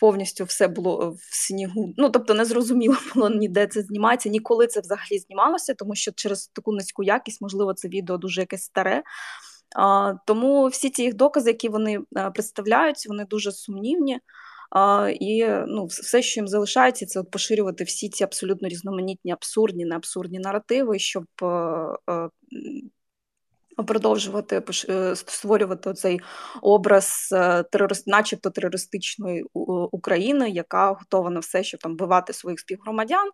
повністю 0.00 0.44
все 0.44 0.68
було 0.68 1.10
в 1.10 1.36
снігу. 1.36 1.94
Ну 1.96 2.10
тобто, 2.10 2.34
не 2.34 2.44
зрозуміло 2.44 2.96
було 3.14 3.30
ніде 3.30 3.66
це 3.66 3.82
знімається, 3.82 4.28
ніколи 4.28 4.66
це 4.66 4.80
взагалі 4.80 5.18
знімалося, 5.18 5.74
тому 5.74 5.94
що 5.94 6.12
через 6.12 6.46
таку 6.46 6.72
низьку 6.72 7.02
якість, 7.02 7.42
можливо, 7.42 7.74
це 7.74 7.88
відео 7.88 8.16
дуже 8.16 8.40
якесь 8.40 8.62
старе. 8.62 9.02
Тому 10.26 10.66
всі 10.66 10.90
ті 10.90 11.02
їх 11.02 11.14
докази, 11.14 11.50
які 11.50 11.68
вони 11.68 12.00
е, 12.16 12.30
представляють, 12.30 13.06
вони 13.08 13.24
дуже 13.24 13.52
сумнівні. 13.52 14.20
І 15.20 15.46
ну, 15.66 15.86
все, 15.86 16.22
що 16.22 16.40
їм 16.40 16.48
залишається, 16.48 17.06
це 17.06 17.20
от 17.20 17.30
поширювати 17.30 17.84
всі 17.84 18.08
ці 18.08 18.24
абсолютно 18.24 18.68
різноманітні, 18.68 19.32
абсурдні, 19.32 19.84
неабсурдні 19.84 20.38
наративи, 20.38 20.98
щоб 20.98 21.24
е, 21.42 21.46
е, 22.10 22.28
продовжувати 23.86 24.62
створювати 25.14 25.94
цей 25.94 26.20
образ 26.62 27.28
терорист, 27.72 28.06
начебто 28.06 28.50
терористичної 28.50 29.44
України, 29.92 30.50
яка 30.50 30.92
готова 30.92 31.30
на 31.30 31.40
все, 31.40 31.64
щоб 31.64 31.80
там 31.80 31.92
вбивати 31.92 32.32
своїх 32.32 32.60
співгромадян, 32.60 33.30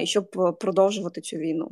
і 0.00 0.06
щоб 0.06 0.30
продовжувати 0.60 1.20
цю 1.20 1.36
війну. 1.36 1.70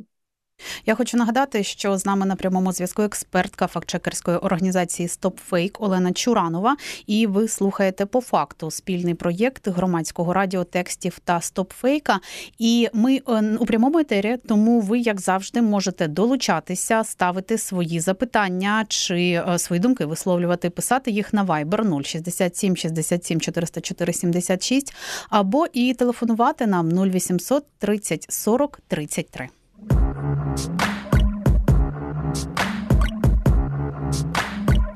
Я 0.85 0.95
хочу 0.95 1.17
нагадати, 1.17 1.63
що 1.63 1.97
з 1.97 2.05
нами 2.05 2.25
на 2.25 2.35
прямому 2.35 2.71
зв'язку 2.71 3.01
експертка 3.01 3.67
фактчекерської 3.67 4.37
організації 4.37 5.07
StopFake 5.07 5.75
Олена 5.79 6.13
Чуранова. 6.13 6.77
І 7.07 7.27
ви 7.27 7.47
слухаєте 7.47 8.05
по 8.05 8.21
факту 8.21 8.71
спільний 8.71 9.13
проєкт 9.13 9.67
громадського 9.67 10.33
радіо 10.33 10.63
текстів 10.63 11.19
та 11.23 11.41
стопфейка. 11.41 12.19
І 12.59 12.89
ми 12.93 13.21
е, 13.27 13.57
у 13.59 13.65
прямому 13.65 13.99
етері, 13.99 14.37
тому 14.47 14.81
ви, 14.81 14.99
як 14.99 15.21
завжди, 15.21 15.61
можете 15.61 16.07
долучатися, 16.07 17.03
ставити 17.03 17.57
свої 17.57 17.99
запитання 17.99 18.85
чи 18.87 19.43
е, 19.47 19.59
свої 19.59 19.79
думки 19.79 20.05
висловлювати, 20.05 20.69
писати 20.69 21.11
їх 21.11 21.33
на 21.33 21.45
Viber 21.45 22.03
067 22.03 22.77
67 22.77 23.41
404 23.41 24.13
76 24.13 24.93
або 25.29 25.65
і 25.73 25.93
телефонувати 25.93 26.67
нам 26.67 26.89
0800 26.89 27.65
30 27.79 28.25
40 28.29 28.79
33. 28.87 29.49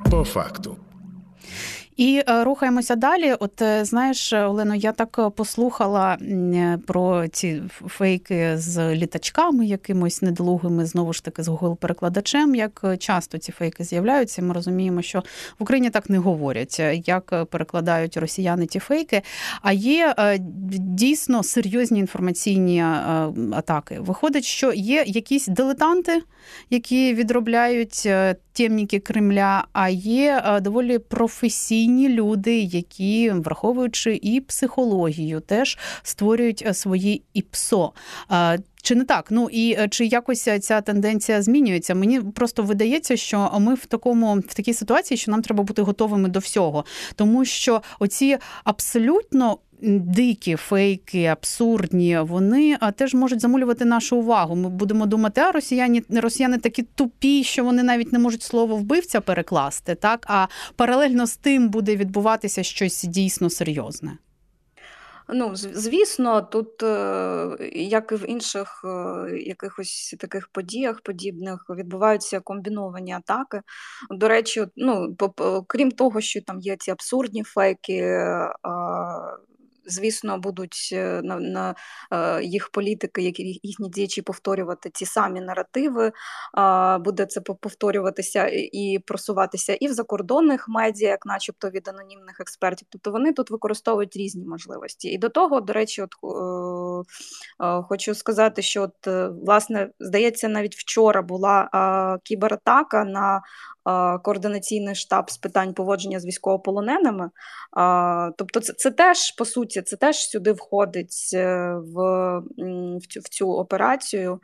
По 0.09 0.23
факту. 0.23 0.84
І 1.97 2.23
е, 2.29 2.43
рухаємося 2.43 2.95
далі. 2.95 3.33
От 3.39 3.61
е, 3.61 3.85
знаєш, 3.85 4.33
Олено, 4.33 4.75
я 4.75 4.91
так 4.91 5.19
е, 5.19 5.29
послухала 5.29 6.17
про 6.87 7.27
ці 7.27 7.61
фейки 7.87 8.57
з 8.57 8.95
літачками, 8.95 9.65
якимось 9.65 10.21
недолугими, 10.21 10.85
знову 10.85 11.13
ж 11.13 11.23
таки, 11.23 11.43
з 11.43 11.47
Google 11.47 11.75
перекладачем. 11.75 12.55
Як 12.55 12.85
часто 12.99 13.37
ці 13.37 13.51
фейки 13.51 13.83
з'являються, 13.83 14.41
ми 14.41 14.53
розуміємо, 14.53 15.01
що 15.01 15.19
в 15.59 15.63
Україні 15.63 15.89
так 15.89 16.09
не 16.09 16.17
говорять, 16.17 16.81
як 17.05 17.45
перекладають 17.49 18.17
росіяни 18.17 18.65
ті 18.65 18.79
фейки. 18.79 19.21
А 19.61 19.71
є 19.71 20.15
дійсно 20.79 21.43
серйозні 21.43 21.99
інформаційні 21.99 22.81
атаки. 23.53 23.99
Виходить, 23.99 24.45
що 24.45 24.73
є 24.73 25.03
якісь 25.07 25.47
дилетанти, 25.47 26.21
які 26.69 27.13
відробляють 27.13 28.09
темніки 28.55 28.99
Кремля, 28.99 29.67
а 29.73 29.89
є 29.89 30.59
доволі 30.61 30.99
професійні 30.99 32.09
люди, 32.09 32.59
які, 32.59 33.31
враховуючи 33.31 34.19
і 34.21 34.41
психологію, 34.41 35.39
теж 35.39 35.77
створюють 36.03 36.63
е, 36.67 36.73
свої 36.73 37.23
ІПСО. 37.33 37.93
Чи 38.81 38.95
не 38.95 39.03
так? 39.03 39.27
Ну 39.29 39.49
і 39.51 39.75
е, 39.79 39.87
чи 39.87 40.05
якось 40.05 40.49
ця 40.61 40.81
тенденція 40.81 41.41
змінюється? 41.41 41.95
Мені 41.95 42.21
просто 42.21 42.63
видається, 42.63 43.17
що 43.17 43.51
ми 43.59 43.73
в 43.73 43.85
такому 43.85 44.35
в 44.35 44.53
такій 44.53 44.73
ситуації, 44.73 45.17
що 45.17 45.31
нам 45.31 45.41
треба 45.41 45.63
бути 45.63 45.81
готовими 45.81 46.29
до 46.29 46.39
всього, 46.39 46.85
тому 47.15 47.45
що 47.45 47.81
оці 47.99 48.37
абсолютно 48.63 49.57
дикі 49.85 50.55
фейки, 50.55 51.25
абсурдні, 51.25 52.19
вони 52.19 52.77
теж 52.95 53.13
можуть 53.13 53.41
замулювати 53.41 53.85
нашу 53.85 54.17
увагу. 54.17 54.55
Ми 54.55 54.69
будемо 54.69 55.05
думати, 55.05 55.41
а 55.41 55.51
росіяни 55.51 56.03
росіяни 56.09 56.57
такі 56.57 56.83
тупі, 56.83 57.43
що 57.43 57.63
вони 57.63 57.83
навіть 57.83 58.13
не 58.13 58.19
можуть 58.19 58.43
слово 58.43 58.75
вбивця 58.75 59.21
перекласти. 59.21 59.95
Так 59.95 60.25
а 60.27 60.47
паралельно 60.75 61.27
з 61.27 61.37
тим 61.37 61.69
буде 61.69 61.95
відбуватися 61.95 62.63
щось 62.63 63.03
дійсно 63.03 63.49
серйозне. 63.49 64.17
Ну, 65.27 65.55
звісно, 65.55 66.41
тут, 66.41 66.83
е, 66.83 67.57
як 67.73 68.11
і 68.11 68.15
в 68.15 68.29
інших 68.29 68.85
е, 68.85 69.29
якихось 69.37 70.15
таких 70.19 70.47
подіях 70.47 71.01
подібних, 71.01 71.65
відбуваються 71.69 72.39
комбіновані 72.39 73.13
атаки. 73.13 73.61
До 74.09 74.27
речі, 74.27 74.65
ну, 74.75 75.15
крім 75.67 75.91
того, 75.91 76.21
що 76.21 76.41
там 76.41 76.59
є 76.59 76.75
ці 76.79 76.91
абсурдні 76.91 77.43
фейки, 77.43 78.19
звісно, 79.85 80.37
будуть 80.37 80.89
на 81.23 81.39
на 81.39 81.75
їх 82.41 82.69
політики, 82.69 83.21
які 83.21 83.59
їхні 83.63 83.89
діячі 83.89 84.21
повторювати 84.21 84.89
ті 84.89 85.05
самі 85.05 85.41
наративи. 85.41 86.11
Буде 86.99 87.25
це 87.25 87.41
повторюватися 87.41 88.49
і 88.51 88.99
просуватися 89.05 89.73
і 89.73 89.87
в 89.87 89.93
закордонних 89.93 90.65
медіа, 90.69 91.09
як, 91.09 91.25
начебто, 91.25 91.69
від 91.69 91.87
анонімних 91.87 92.39
експертів. 92.39 92.87
Тобто 92.91 93.11
вони 93.11 93.33
тут 93.33 93.51
використовують 93.51 94.15
різні 94.15 94.45
можливості. 94.45 95.09
І 95.09 95.17
до 95.17 95.29
того, 95.29 95.61
до 95.61 95.73
речі, 95.73 96.01
от 96.01 96.09
хочу 97.87 98.15
сказати, 98.15 98.61
що 98.61 98.83
от 98.83 99.07
власне 99.45 99.89
здається, 99.99 100.47
навіть 100.47 100.75
вчора 100.75 101.21
була 101.21 101.69
кібератака 102.23 103.05
на 103.05 103.41
координаційний 104.23 104.95
штаб 104.95 105.31
з 105.31 105.37
питань 105.37 105.73
поводження 105.73 106.19
з 106.19 106.25
військовополоненими. 106.25 107.29
Тобто, 108.37 108.59
це 108.59 108.73
це 108.73 108.91
теж 108.91 109.31
по 109.31 109.45
суті, 109.45 109.81
це 109.81 109.95
теж 109.95 110.15
сюди 110.15 110.51
входить 110.51 111.29
е, 111.33 111.75
в 111.75 111.95
в, 112.97 113.07
цю, 113.07 113.19
в 113.19 113.29
цю 113.29 113.51
операцію 113.51 114.39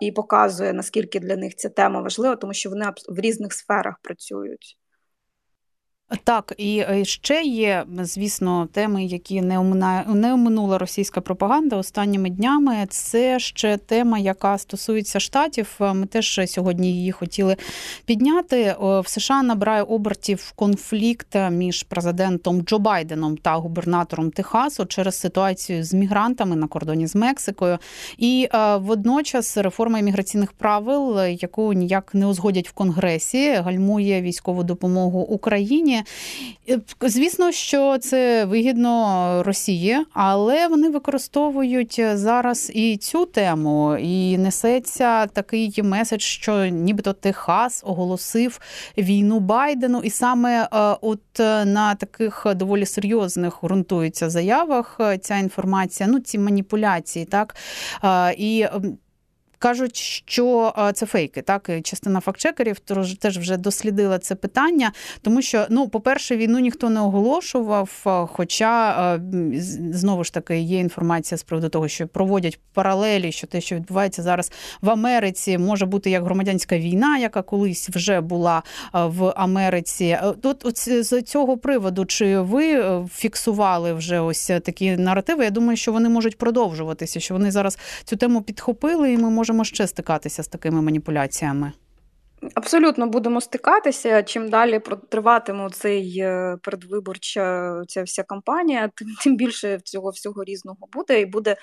і 0.00 0.12
показує 0.12 0.72
наскільки 0.72 1.20
для 1.20 1.36
них 1.36 1.54
ця 1.56 1.68
тема 1.68 2.00
важлива, 2.00 2.36
тому 2.36 2.52
що 2.52 2.70
вони 2.70 2.86
в 3.08 3.20
різних 3.20 3.52
сферах 3.52 3.94
працюють. 4.02 4.76
Так, 6.24 6.54
і 6.58 6.78
е, 6.78 7.04
ще 7.04 7.42
є, 7.42 7.84
звісно, 8.02 8.68
теми, 8.72 9.04
які 9.04 9.42
не 9.42 9.58
оминає, 9.58 10.04
не 10.08 10.34
оминула 10.34 10.78
російська 10.78 11.20
пропаганда 11.20 11.76
останніми 11.76 12.30
днями. 12.30 12.86
Це 12.88 13.38
ще 13.38 13.76
тема, 13.76 14.18
яка 14.18 14.58
стосується 14.58 15.20
штатів. 15.20 15.76
Ми 15.80 16.06
теж 16.06 16.40
сьогодні 16.46 16.92
її 16.92 17.12
хотіли 17.12 17.56
підняти. 18.04 18.76
В 18.80 19.04
США 19.06 19.42
набирає 19.42 19.82
обертів 19.82 20.52
конфлікт 20.56 21.36
між 21.50 21.82
президентом 21.82 22.62
Джо 22.62 22.78
Байденом 22.78 23.36
та 23.36 23.54
губернатором 23.54 24.30
Техасу 24.30 24.86
через 24.86 25.18
ситуацію 25.18 25.84
з 25.84 25.94
мігрантами 25.94 26.56
на 26.56 26.66
кордоні 26.66 27.06
з 27.06 27.14
Мексикою. 27.14 27.78
І 28.18 28.48
е, 28.54 28.76
водночас 28.76 29.56
реформа 29.56 29.98
імміграційних 29.98 30.52
правил, 30.52 31.24
яку 31.24 31.72
ніяк 31.72 32.14
не 32.14 32.26
узгодять 32.26 32.68
в 32.68 32.72
Конгресі, 32.72 33.52
гальмує 33.52 34.22
військову 34.22 34.64
допомогу 34.64 35.20
Україні. 35.20 35.99
Е, 36.68 36.80
звісно, 37.02 37.52
що 37.52 37.98
це 37.98 38.44
вигідно 38.44 39.42
Росії, 39.46 39.98
але 40.12 40.68
вони 40.68 40.90
використовують 40.90 42.00
зараз 42.14 42.70
і 42.74 42.96
цю 42.96 43.26
тему, 43.26 43.96
і 44.00 44.38
несеться 44.38 45.26
такий 45.26 45.82
меседж, 45.82 46.22
що 46.22 46.66
нібито 46.66 47.12
Техас 47.12 47.82
оголосив 47.86 48.60
війну 48.98 49.40
Байдену, 49.40 50.00
і 50.04 50.10
саме 50.10 50.62
е, 50.62 50.68
от 51.00 51.40
е, 51.40 51.64
на 51.64 51.94
таких 51.94 52.46
доволі 52.56 52.86
серйозних 52.86 53.64
ґрунтується 53.64 54.30
заявах 54.30 55.00
ця 55.20 55.36
інформація, 55.36 56.08
ну 56.08 56.20
ці 56.20 56.38
маніпуляції, 56.38 57.24
так? 57.24 57.56
І 58.38 58.66
кажуть, 59.60 59.96
що 59.96 60.74
це 60.94 61.06
фейки. 61.06 61.42
Так, 61.42 61.70
частина 61.82 62.20
фактчекерів 62.20 62.78
теж 63.18 63.38
вже 63.38 63.56
дослідила 63.56 64.18
це 64.18 64.34
питання, 64.34 64.92
тому 65.22 65.42
що, 65.42 65.66
ну, 65.70 65.88
по-перше, 65.88 66.36
війну 66.36 66.58
ніхто 66.58 66.90
не 66.90 67.00
оголошував. 67.00 67.90
Хоча 68.32 69.20
знову 69.90 70.24
ж 70.24 70.34
таки 70.34 70.58
є 70.58 70.78
інформація 70.78 71.38
з 71.38 71.42
приводу 71.42 71.68
того, 71.68 71.88
що 71.88 72.08
проводять 72.08 72.60
паралелі, 72.74 73.32
що 73.32 73.46
те, 73.46 73.60
що 73.60 73.76
відбувається 73.76 74.22
зараз 74.22 74.52
в 74.80 74.90
Америці, 74.90 75.58
може 75.58 75.86
бути 75.86 76.10
як 76.10 76.24
громадянська 76.24 76.78
війна, 76.78 77.18
яка 77.18 77.42
колись 77.42 77.88
вже 77.88 78.20
була 78.20 78.62
в 78.92 79.32
Америці. 79.36 80.18
Тут 80.42 80.64
от 80.64 80.78
з 81.04 81.22
цього 81.22 81.58
приводу, 81.58 82.04
чи 82.04 82.38
ви 82.38 82.72
е, 82.72 83.06
фіксували 83.14 83.92
вже 83.92 84.20
ось 84.20 84.46
такі 84.46 84.96
наративи? 84.96 85.44
Я 85.44 85.50
думаю, 85.50 85.76
що 85.76 85.92
вони 85.92 86.08
можуть 86.08 86.38
продовжуватися, 86.38 87.20
що 87.20 87.34
вони 87.34 87.50
зараз 87.50 87.78
цю 88.04 88.16
тему 88.16 88.42
підхопили, 88.42 89.12
і 89.12 89.18
ми 89.18 89.30
можемо 89.30 89.49
можемо 89.52 89.64
ще 89.64 89.86
стикатися 89.86 90.42
з 90.42 90.48
такими 90.48 90.82
маніпуляціями? 90.82 91.72
Абсолютно 92.54 93.06
будемо 93.06 93.40
стикатися. 93.40 94.22
Чим 94.22 94.48
далі 94.48 94.80
триватиме 95.08 95.70
цей 95.70 96.18
е, 96.18 96.56
передвиборча 96.62 97.74
ця 97.88 98.02
вся 98.02 98.22
кампанія, 98.22 98.90
тим 98.94 99.08
тим 99.22 99.36
більше 99.36 99.80
цього 99.84 100.10
всього 100.10 100.44
різного 100.44 100.88
буде, 100.92 101.20
і 101.20 101.26
буде 101.26 101.56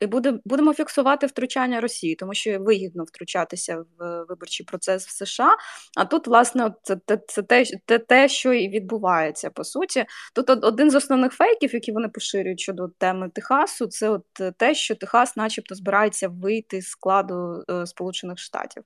і 0.00 0.06
буде 0.06 0.38
будемо 0.44 0.74
фіксувати 0.74 1.26
втручання 1.26 1.80
Росії, 1.80 2.14
тому 2.14 2.34
що 2.34 2.58
вигідно 2.60 3.04
втручатися 3.04 3.84
в 3.98 4.24
виборчий 4.28 4.66
процес 4.66 5.06
в 5.06 5.10
США. 5.10 5.56
А 5.96 6.04
тут, 6.04 6.26
власне, 6.26 6.74
це 6.82 6.96
це, 7.26 7.42
те, 7.42 7.64
те, 7.86 7.98
те, 7.98 8.28
що 8.28 8.52
і 8.52 8.68
відбувається 8.68 9.50
по 9.50 9.64
суті. 9.64 10.04
Тут 10.34 10.50
один 10.50 10.90
з 10.90 10.94
основних 10.94 11.32
фейків, 11.32 11.74
які 11.74 11.92
вони 11.92 12.08
поширюють 12.08 12.60
щодо 12.60 12.88
теми 12.98 13.30
Техасу, 13.34 13.86
це 13.86 14.08
от 14.08 14.24
те, 14.58 14.74
що 14.74 14.94
Техас, 14.94 15.36
начебто, 15.36 15.74
збирається 15.74 16.28
вийти 16.28 16.82
з 16.82 16.86
складу 16.86 17.64
е, 17.70 17.86
Сполучених 17.86 18.38
Штатів. 18.38 18.82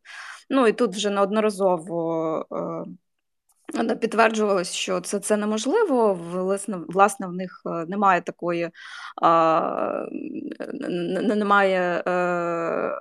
Ну 0.51 0.67
і 0.67 0.73
тут 0.73 1.00
вже 1.01 1.11
неодноразово 1.11 2.47
е, 3.77 3.95
підтверджувалось, 3.97 4.73
що 4.73 5.01
це 5.01 5.19
це 5.19 5.37
неможливо. 5.37 6.15
Власне, 6.15 6.77
власне, 6.89 7.27
в 7.27 7.33
них 7.33 7.63
е, 7.67 7.87
немає 7.87 8.21
такої, 8.21 8.71
немає 11.37 12.03
е, 12.07 12.93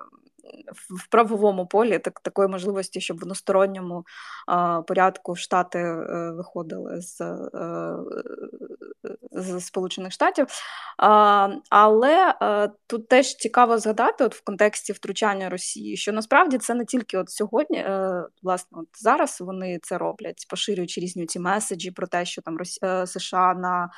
в 0.90 1.10
правовому 1.10 1.68
полі 1.68 2.00
так, 2.00 2.20
такої 2.20 2.48
можливості, 2.48 3.02
щоб 3.02 3.20
в 3.20 3.24
односторонньому 3.24 4.06
а, 4.48 4.82
порядку 4.82 5.36
Штати 5.36 5.80
а, 5.80 6.32
виходили 6.32 7.02
з 7.02 7.22
а, 7.22 7.98
з 9.32 9.60
Сполучених 9.66 10.12
Штатів. 10.12 10.48
Але 11.70 12.36
а, 12.40 12.68
тут 12.88 13.08
теж 13.08 13.36
цікаво 13.36 13.78
згадати 13.78 14.24
от 14.24 14.36
в 14.36 14.44
контексті 14.44 14.94
втручання 14.94 15.50
Росії, 15.50 15.98
що 15.98 16.14
насправді 16.14 16.58
це 16.58 16.74
не 16.74 16.86
тільки 16.86 17.18
от 17.18 17.30
сьогодні, 17.30 17.78
е, 17.78 18.24
власне, 18.44 18.78
от 18.82 18.88
зараз 18.94 19.42
вони 19.42 19.80
це 19.82 19.98
роблять, 19.98 20.46
поширюючи 20.50 21.02
різні 21.02 21.26
ці 21.26 21.40
меседжі 21.40 21.92
про 21.92 22.08
те, 22.08 22.26
що 22.26 22.42
там. 22.42 22.58
Е, 22.84 23.08
США 23.08 23.54
на 23.54 23.90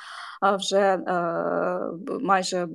вже 0.57 0.79
е, 0.79 0.99
майже 2.21 2.67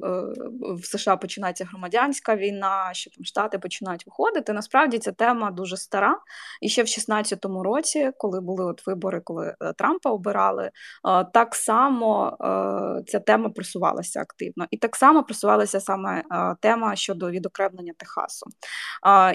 в 0.60 0.84
США 0.84 1.16
починається 1.16 1.64
громадянська 1.64 2.36
війна, 2.36 2.90
що 2.92 3.10
там 3.10 3.24
Штати 3.24 3.58
починають 3.66 4.06
виходити. 4.06 4.52
Насправді 4.52 4.98
ця 4.98 5.12
тема 5.12 5.50
дуже 5.50 5.76
стара. 5.76 6.18
І 6.62 6.68
ще 6.68 6.82
в 6.82 6.86
16-му 6.86 7.62
році, 7.62 8.10
коли 8.18 8.40
були 8.40 8.64
от 8.64 8.86
вибори, 8.86 9.20
коли 9.24 9.54
Трампа 9.78 10.10
обирали, 10.10 10.70
так 11.32 11.54
само 11.54 12.36
ця 13.06 13.20
тема 13.20 13.48
просувалася 13.48 14.20
активно. 14.20 14.66
І 14.70 14.76
так 14.76 14.96
само 14.96 15.22
просувалася 15.22 15.80
саме 15.80 16.22
тема 16.60 16.96
щодо 16.96 17.30
відокремлення 17.30 17.92
Техасу. 17.98 18.46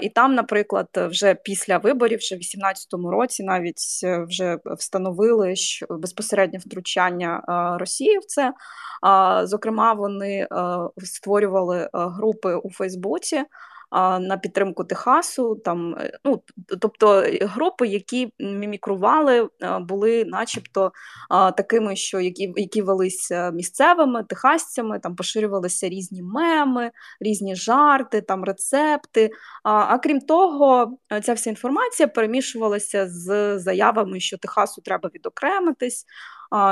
І 0.02 0.08
там, 0.08 0.34
наприклад, 0.34 0.88
вже 0.96 1.34
після 1.34 1.78
виборів, 1.78 2.20
ще 2.20 2.36
в 2.36 2.38
18-му 2.38 3.10
році, 3.10 3.42
навіть 3.42 4.00
е, 4.04 4.24
вже 4.28 4.58
встановили 4.78 5.56
що 5.56 5.86
безпосереднє 5.90 6.58
втручання 6.58 7.42
Росії 7.80 8.18
в 8.18 8.24
це. 8.24 8.52
Зокрема, 9.44 9.92
вони 9.92 10.46
створювали 10.96 11.88
групи 11.92 12.54
у 12.54 12.70
Фейсбуці 12.70 13.44
на 14.20 14.36
підтримку 14.36 14.84
Техасу. 14.84 15.54
Там, 15.64 15.94
е, 15.94 16.18
ну, 16.24 16.42
Тобто 16.80 17.22
е, 17.22 17.38
групи, 17.42 17.86
які 17.86 18.32
мімікрували, 18.38 19.48
були 19.80 20.24
начебто 20.24 20.92
такими, 21.56 21.96
що 21.96 22.20
які 22.20 22.52
які 22.56 22.82
велися 22.82 23.50
місцевими 23.50 24.24
техасцями, 24.24 24.98
там 24.98 25.16
поширювалися 25.16 25.88
різні 25.88 26.22
меми, 26.22 26.90
різні 27.20 27.56
жарти, 27.56 28.20
там 28.20 28.44
рецепти. 28.44 29.30
А 29.64 29.98
крім 29.98 30.20
того, 30.20 30.98
ця 31.22 31.32
вся 31.32 31.50
інформація 31.50 32.06
перемішувалася 32.06 33.08
з 33.08 33.58
заявами, 33.58 34.20
що 34.20 34.38
Техасу 34.38 34.80
треба 34.80 35.10
відокремитись, 35.14 36.04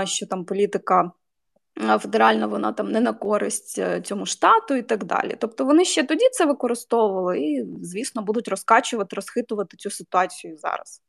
що 0.05 0.27
там 0.27 0.45
політика 0.45 1.11
федеральна 1.99 2.47
вона 2.47 2.73
там 2.73 2.93
не 2.93 3.01
на 3.01 3.13
користь 3.13 3.79
е, 3.79 4.01
цьому 4.01 4.27
штату 4.27 4.75
і 4.75 4.83
так 4.83 5.05
далі. 5.05 5.37
Тобто 5.39 5.65
вони 5.65 5.85
ще 5.85 6.03
тоді 6.03 6.29
це 6.33 6.47
використовували 6.47 7.39
і, 7.41 7.65
звісно, 7.83 8.23
будуть 8.23 8.49
розкачувати, 8.49 9.17
розхитувати 9.17 9.77
цю 9.77 9.91
ситуацію 9.91 10.57
зараз. 10.59 11.03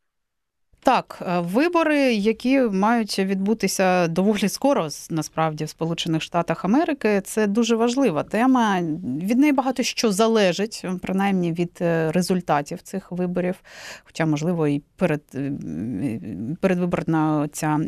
Так, 0.83 1.19
е, 1.21 1.39
вибори, 1.39 2.13
які 2.13 2.59
мають 2.59 3.19
відбутися 3.19 4.07
доволі 4.07 4.49
скоро, 4.49 4.87
насправді 5.09 5.65
в 5.65 5.69
Сполучених 5.69 6.21
Штатах 6.21 6.65
Америки, 6.65 7.21
це 7.23 7.47
дуже 7.47 7.75
важлива 7.75 8.23
тема. 8.23 8.81
Від 9.23 9.39
неї 9.39 9.53
багато 9.53 9.83
що 9.83 10.11
залежить, 10.11 10.85
принаймні 11.01 11.53
від 11.53 11.71
е, 11.81 12.11
результатів 12.11 12.81
цих 12.81 13.11
виборів. 13.11 13.55
Хоча, 14.03 14.25
можливо, 14.25 14.67
і 14.67 14.81
перед 14.95 15.21
е, 15.35 15.51
передвиборна 16.61 17.49
ця 17.51 17.79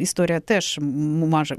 історія 0.00 0.40
теж 0.40 0.78
може, 0.82 1.56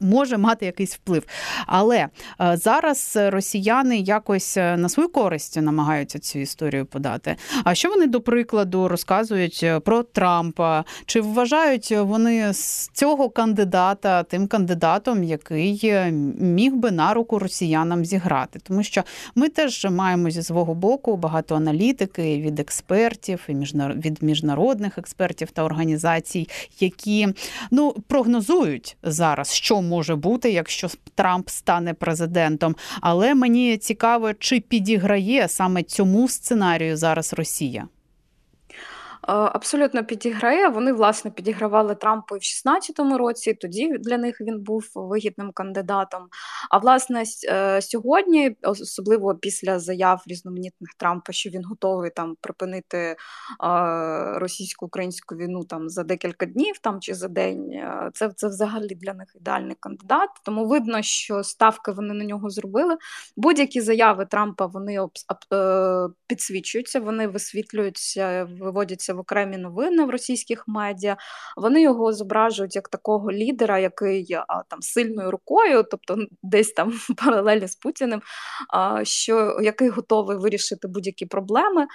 може 0.00 0.38
мати 0.38 0.66
якийсь 0.66 0.94
вплив. 0.94 1.26
Але 1.66 2.08
зараз 2.38 3.18
росіяни 3.22 3.98
якось 3.98 4.56
на 4.56 4.88
свою 4.88 5.08
користь 5.08 5.60
намагаються 5.62 6.18
цю 6.18 6.38
історію 6.38 6.86
подати. 6.86 7.36
А 7.64 7.74
що 7.74 7.88
вони 7.88 8.06
до 8.06 8.20
прикладу 8.20 8.88
розказують? 8.88 9.64
Про 9.86 10.02
Трампа. 10.02 10.84
Чи 11.06 11.20
вважають 11.20 11.90
вони 11.90 12.52
з 12.52 12.88
цього 12.92 13.30
кандидата 13.30 14.22
тим 14.22 14.46
кандидатом, 14.46 15.24
який 15.24 16.12
міг 16.40 16.74
би 16.74 16.90
на 16.90 17.14
руку 17.14 17.38
росіянам 17.38 18.04
зіграти? 18.04 18.58
Тому 18.62 18.82
що 18.82 19.02
ми 19.34 19.48
теж 19.48 19.86
маємо 19.90 20.30
зі 20.30 20.42
свого 20.42 20.74
боку 20.74 21.16
багато 21.16 21.54
аналітики 21.54 22.40
від 22.40 22.60
експертів 22.60 23.40
і 23.48 23.52
від 23.78 24.22
міжнародних 24.22 24.98
експертів 24.98 25.50
та 25.50 25.62
організацій, 25.62 26.48
які 26.80 27.28
ну 27.70 27.94
прогнозують 28.08 28.96
зараз, 29.02 29.52
що 29.52 29.82
може 29.82 30.16
бути, 30.16 30.50
якщо 30.50 30.88
Трамп 31.14 31.48
стане 31.48 31.94
президентом. 31.94 32.76
Але 33.00 33.34
мені 33.34 33.76
цікаво, 33.76 34.34
чи 34.34 34.60
підіграє 34.60 35.48
саме 35.48 35.82
цьому 35.82 36.28
сценарію 36.28 36.96
зараз 36.96 37.32
Росія. 37.32 37.88
Абсолютно 39.26 40.04
підіграє. 40.04 40.68
Вони 40.68 40.92
власне 40.92 41.30
підігравали 41.30 41.94
Трампу 41.94 42.34
в 42.34 42.38
16-му 42.38 43.18
році. 43.18 43.54
Тоді 43.54 43.98
для 43.98 44.18
них 44.18 44.40
він 44.40 44.60
був 44.60 44.84
вигідним 44.94 45.52
кандидатом. 45.52 46.28
А 46.70 46.78
власне 46.78 47.24
е, 47.48 47.82
сьогодні, 47.82 48.56
особливо 48.62 49.34
після 49.34 49.78
заяв 49.78 50.22
різноманітних 50.26 50.90
Трампа, 50.98 51.32
що 51.32 51.50
він 51.50 51.64
готовий 51.64 52.10
там 52.10 52.36
припинити 52.40 53.16
російсько-українську 54.34 55.36
війну 55.36 55.64
там 55.64 55.88
за 55.88 56.04
декілька 56.04 56.46
днів 56.46 56.78
там 56.78 57.00
чи 57.00 57.14
за 57.14 57.28
день. 57.28 57.70
Е, 57.72 58.10
це 58.14 58.30
це 58.36 58.48
взагалі 58.48 58.94
для 58.94 59.14
них 59.14 59.28
ідеальний 59.34 59.76
кандидат. 59.80 60.30
Тому 60.44 60.66
видно, 60.66 61.02
що 61.02 61.42
ставки 61.42 61.92
вони 61.92 62.14
на 62.14 62.24
нього 62.24 62.50
зробили. 62.50 62.96
Будь-які 63.36 63.80
заяви 63.80 64.26
Трампа 64.26 64.66
вони 64.66 64.98
е, 65.52 66.08
підсвічуються, 66.26 67.00
вони 67.00 67.28
висвітлюються, 67.28 68.48
виводяться 68.60 69.15
в 69.16 69.20
окремі 69.20 69.56
новини 69.56 70.04
в 70.04 70.10
російських 70.10 70.64
медіа. 70.66 71.16
Вони 71.56 71.82
його 71.82 72.12
зображують 72.12 72.76
як 72.76 72.88
такого 72.88 73.32
лідера, 73.32 73.78
який 73.78 74.36
там 74.68 74.82
сильною 74.82 75.30
рукою, 75.30 75.84
тобто 75.90 76.16
десь 76.42 76.72
там 76.72 76.92
паралельно 77.24 77.68
з 77.68 77.76
Путіним, 77.76 78.22
що 79.02 79.58
який 79.62 79.88
готовий 79.88 80.36
вирішити 80.36 80.88
будь-які 80.88 81.26
проблеми. 81.26 81.86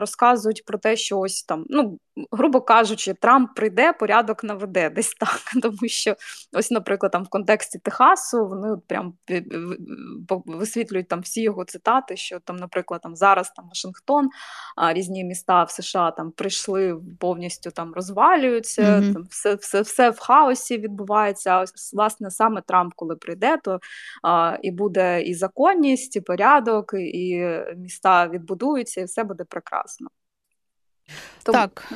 Розказують 0.00 0.64
про 0.64 0.78
те, 0.78 0.96
що 0.96 1.18
ось 1.18 1.42
там, 1.42 1.64
ну 1.68 1.98
грубо 2.30 2.60
кажучи, 2.60 3.14
Трамп 3.14 3.54
прийде, 3.54 3.92
порядок 3.92 4.44
наведе 4.44 4.90
десь 4.90 5.14
так. 5.14 5.40
Тому 5.62 5.88
що, 5.88 6.16
ось, 6.52 6.70
наприклад, 6.70 7.12
там 7.12 7.24
в 7.24 7.28
контексті 7.28 7.78
Техасу 7.78 8.46
вони 8.46 8.72
от 8.72 8.86
прям 8.86 9.14
висвітлюють 10.28 11.08
там 11.08 11.20
всі 11.20 11.42
його 11.42 11.64
цитати, 11.64 12.16
що 12.16 12.40
там, 12.40 12.56
наприклад, 12.56 13.00
там 13.02 13.16
зараз 13.16 13.52
там 13.56 13.68
Вашингтон, 13.68 14.28
а, 14.76 14.92
різні 14.92 15.24
міста 15.24 15.64
в 15.64 15.70
США 15.70 16.10
там 16.10 16.30
прийшли 16.30 17.00
повністю 17.20 17.70
там 17.70 17.92
розвалюються, 17.94 18.82
mm-hmm. 18.82 19.12
там 19.12 19.22
все 19.30 19.54
все, 19.54 19.80
все 19.80 20.10
в 20.10 20.18
хаосі 20.18 20.78
відбувається. 20.78 21.50
А 21.50 21.64
власне 21.94 22.30
саме 22.30 22.62
Трамп, 22.62 22.92
коли 22.96 23.16
прийде, 23.16 23.56
то 23.56 23.80
а, 24.22 24.58
і 24.62 24.70
буде 24.70 25.22
і 25.22 25.34
законність, 25.34 26.16
і 26.16 26.20
порядок, 26.20 26.94
і 26.94 27.48
міста 27.76 28.28
відбудуються, 28.28 29.00
і 29.00 29.04
все 29.04 29.24
буде 29.24 29.44
прекрасно. 29.44 30.08
Тому... 31.42 31.58
Так. 31.58 31.92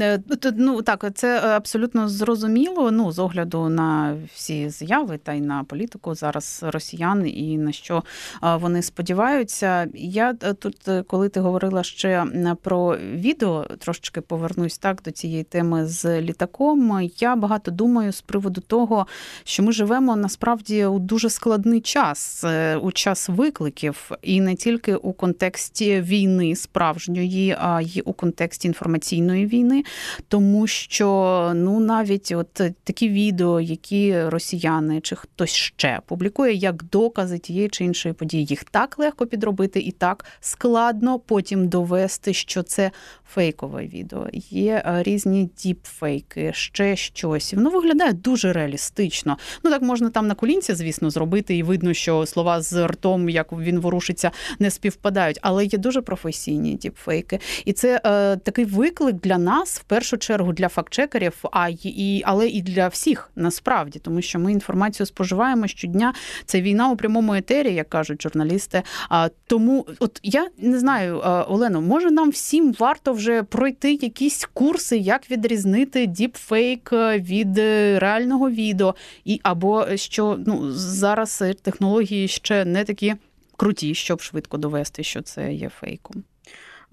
Е, 0.00 0.20
ну 0.56 0.82
так, 0.82 1.04
це 1.14 1.38
е, 1.38 1.48
абсолютно 1.48 2.08
зрозуміло. 2.08 2.90
Ну 2.90 3.12
з 3.12 3.18
огляду 3.18 3.68
на 3.68 4.16
всі 4.34 4.68
заяви 4.68 5.18
та 5.18 5.32
й 5.32 5.40
на 5.40 5.64
політику 5.64 6.14
зараз 6.14 6.60
росіян 6.62 7.26
і 7.26 7.58
на 7.58 7.72
що 7.72 8.02
вони 8.42 8.82
сподіваються. 8.82 9.88
Я 9.94 10.34
е, 10.42 10.54
тут, 10.54 10.88
коли 11.06 11.28
ти 11.28 11.40
говорила 11.40 11.82
ще 11.82 12.26
про 12.62 12.96
відео, 12.96 13.66
трошечки 13.78 14.20
повернусь 14.20 14.78
так 14.78 15.02
до 15.02 15.10
цієї 15.10 15.44
теми 15.44 15.86
з 15.86 16.20
літаком. 16.20 17.08
Я 17.18 17.36
багато 17.36 17.70
думаю 17.70 18.12
з 18.12 18.20
приводу 18.20 18.60
того, 18.60 19.06
що 19.44 19.62
ми 19.62 19.72
живемо 19.72 20.16
насправді 20.16 20.84
у 20.84 20.98
дуже 20.98 21.30
складний 21.30 21.80
час, 21.80 22.44
у 22.82 22.92
час 22.92 23.28
викликів, 23.28 24.10
і 24.22 24.40
не 24.40 24.54
тільки 24.54 24.94
у 24.94 25.12
контексті 25.12 26.00
війни 26.00 26.56
справжньої, 26.56 27.56
а 27.60 27.80
й 27.80 28.02
у 28.04 28.12
контексті 28.12 28.68
інформаційної 28.68 29.46
війни 29.46 29.81
тому 30.28 30.66
що 30.66 31.52
ну 31.54 31.80
навіть 31.80 32.32
от 32.36 32.52
такі 32.84 33.08
відео, 33.08 33.60
які 33.60 34.22
росіяни 34.22 35.00
чи 35.00 35.16
хтось 35.16 35.50
ще 35.50 36.00
публікує 36.06 36.54
як 36.54 36.84
докази 36.84 37.38
тієї 37.38 37.68
чи 37.68 37.84
іншої 37.84 38.14
події, 38.14 38.44
їх 38.44 38.64
так 38.64 38.98
легко 38.98 39.26
підробити 39.26 39.80
і 39.80 39.90
так 39.90 40.24
складно 40.40 41.18
потім 41.18 41.68
довести, 41.68 42.34
що 42.34 42.62
це 42.62 42.90
фейкове 43.32 43.86
відео. 43.86 44.26
Є 44.50 44.82
е, 44.86 45.02
різні 45.02 45.50
діпфейки, 45.58 46.52
ще 46.54 46.96
щось. 46.96 47.54
Воно 47.54 47.70
виглядає 47.70 48.12
дуже 48.12 48.52
реалістично. 48.52 49.38
Ну 49.64 49.70
так 49.70 49.82
можна 49.82 50.10
там 50.10 50.26
на 50.26 50.34
колінці, 50.34 50.74
звісно, 50.74 51.10
зробити, 51.10 51.56
і 51.56 51.62
видно, 51.62 51.94
що 51.94 52.26
слова 52.26 52.60
з 52.60 52.86
ртом, 52.86 53.28
як 53.28 53.52
він 53.52 53.80
ворушиться, 53.80 54.30
не 54.58 54.70
співпадають, 54.70 55.38
але 55.42 55.64
є 55.64 55.78
дуже 55.78 56.02
професійні 56.02 56.74
діпфейки. 56.74 57.38
І 57.64 57.72
це 57.72 58.00
е, 58.04 58.36
такий 58.36 58.64
виклик 58.64 59.16
для 59.16 59.38
нас 59.38 59.61
в 59.68 59.82
першу 59.82 60.18
чергу 60.18 60.52
для 60.52 60.68
фактчекерів, 60.68 61.44
а 61.52 61.68
і 61.82 62.22
але 62.26 62.48
і 62.48 62.62
для 62.62 62.88
всіх 62.88 63.30
насправді, 63.36 63.98
тому 63.98 64.22
що 64.22 64.38
ми 64.38 64.52
інформацію 64.52 65.06
споживаємо 65.06 65.66
щодня. 65.66 66.14
Це 66.46 66.62
війна 66.62 66.90
у 66.90 66.96
прямому 66.96 67.34
етері, 67.34 67.74
як 67.74 67.88
кажуть 67.88 68.22
журналісти. 68.22 68.82
А 69.08 69.28
тому, 69.46 69.86
от 69.98 70.20
я 70.22 70.48
не 70.58 70.78
знаю, 70.78 71.22
Олено, 71.48 71.80
може 71.80 72.10
нам 72.10 72.30
всім 72.30 72.74
варто 72.78 73.12
вже 73.12 73.42
пройти 73.42 73.92
якісь 73.92 74.48
курси, 74.52 74.96
як 74.98 75.30
відрізнити 75.30 76.06
діпфейк 76.06 76.92
від 77.14 77.58
реального 77.98 78.50
відео, 78.50 78.94
і 79.24 79.40
або 79.42 79.86
що 79.96 80.38
ну 80.46 80.72
зараз 80.72 81.42
технології 81.62 82.28
ще 82.28 82.64
не 82.64 82.84
такі 82.84 83.14
круті, 83.56 83.94
щоб 83.94 84.20
швидко 84.20 84.58
довести, 84.58 85.02
що 85.02 85.22
це 85.22 85.52
є 85.52 85.68
фейком. 85.68 86.24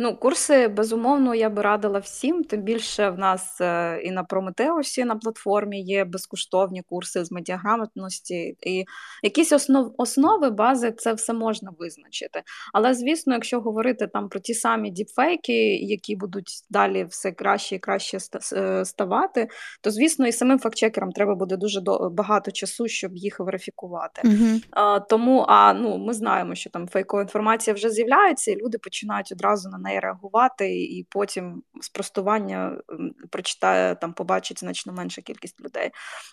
Ну, 0.02 0.16
курси, 0.16 0.68
безумовно, 0.68 1.36
я 1.36 1.50
би 1.50 1.62
радила 1.62 2.00
всім. 2.00 2.44
Тим 2.44 2.62
більше 2.62 3.10
в 3.10 3.18
нас 3.18 3.62
е, 3.62 4.02
і 4.04 4.12
на 4.12 4.24
Прометеусі 4.24 5.06
на 5.06 5.16
платформі 5.16 5.82
є 5.82 6.06
безкоштовні 6.06 6.84
курси 6.90 7.26
з 7.26 7.32
медіаграмотності, 7.32 8.58
і 8.62 8.86
якісь 9.24 9.52
основ, 9.52 9.94
основи, 9.98 10.50
бази 10.50 10.92
це 10.92 11.14
все 11.14 11.34
можна 11.34 11.72
визначити. 11.80 12.44
Але 12.74 12.94
звісно, 12.94 13.34
якщо 13.34 13.60
говорити 13.60 14.08
там 14.08 14.30
про 14.30 14.40
ті 14.40 14.54
самі 14.54 14.92
діпфейки, 14.92 15.76
які 15.76 16.16
будуть 16.16 16.66
далі 16.70 17.06
все 17.10 17.32
краще 17.32 17.76
і 17.76 17.80
краще 17.80 18.18
е, 18.54 18.86
ставати, 18.86 19.48
то 19.82 19.92
звісно, 19.92 20.28
і 20.28 20.32
самим 20.32 20.60
фактчекерам 20.60 21.12
треба 21.12 21.36
буде 21.36 21.58
дуже 21.58 21.82
багато 22.12 22.52
часу, 22.52 22.88
щоб 22.88 23.18
їх 23.18 23.40
верифікувати. 23.40 24.22
Угу. 24.26 24.60
А, 24.72 25.00
Тому 25.00 25.46
а 25.48 25.74
ну 25.74 25.98
ми 25.98 26.14
знаємо, 26.14 26.56
що 26.56 26.70
там 26.70 26.88
фейкова 26.88 27.24
інформація 27.24 27.74
вже 27.74 27.90
з'являється, 27.90 28.52
і 28.52 28.56
люди 28.56 28.78
починають 28.78 29.32
одразу 29.32 29.70
на 29.70 29.78
неї 29.78 29.89
неї 29.90 30.00
реагувати, 30.00 30.82
і 30.84 31.08
потім 31.10 31.64
спростування 31.82 32.78
прочитає 33.30 33.96
там, 33.96 34.14
побачить 34.14 34.60
значно 34.60 34.94
менша 34.94 35.22
кількість 35.22 35.62
людей. 35.62 35.92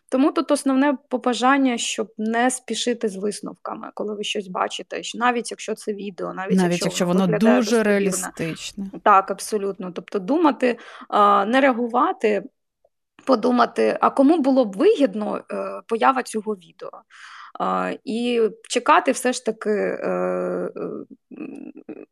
Тому 0.09 0.33
тут 0.33 0.51
основне 0.51 0.99
побажання, 1.09 1.79
щоб 1.79 2.13
не 2.19 2.51
спішити 2.51 3.09
з 3.09 3.17
висновками, 3.17 3.91
коли 3.95 4.15
ви 4.15 4.25
щось 4.25 4.49
бачите, 4.49 5.01
навіть 5.15 5.51
якщо 5.51 5.75
це 5.75 5.93
відео, 5.93 6.35
навіть, 6.35 6.57
навіть 6.57 6.73
якщо, 6.73 6.87
якщо 6.87 7.07
воно 7.07 7.27
дуже 7.27 7.83
реалістичне. 7.83 8.91
Так, 9.03 9.31
абсолютно. 9.31 9.93
Тобто 9.93 10.19
думати, 10.19 10.79
не 11.47 11.61
реагувати. 11.61 12.43
Подумати, 13.25 13.99
а 14.01 14.11
кому 14.11 14.39
було 14.39 14.65
б 14.65 14.77
вигідно 14.77 15.37
е, 15.37 15.81
поява 15.87 16.23
цього 16.23 16.55
відео. 16.55 16.91
І 18.05 18.43
чекати 18.69 19.13
все 19.13 19.33
ж 19.33 19.45
таки 19.45 19.71
е, 19.71 20.09
е, 20.11 20.71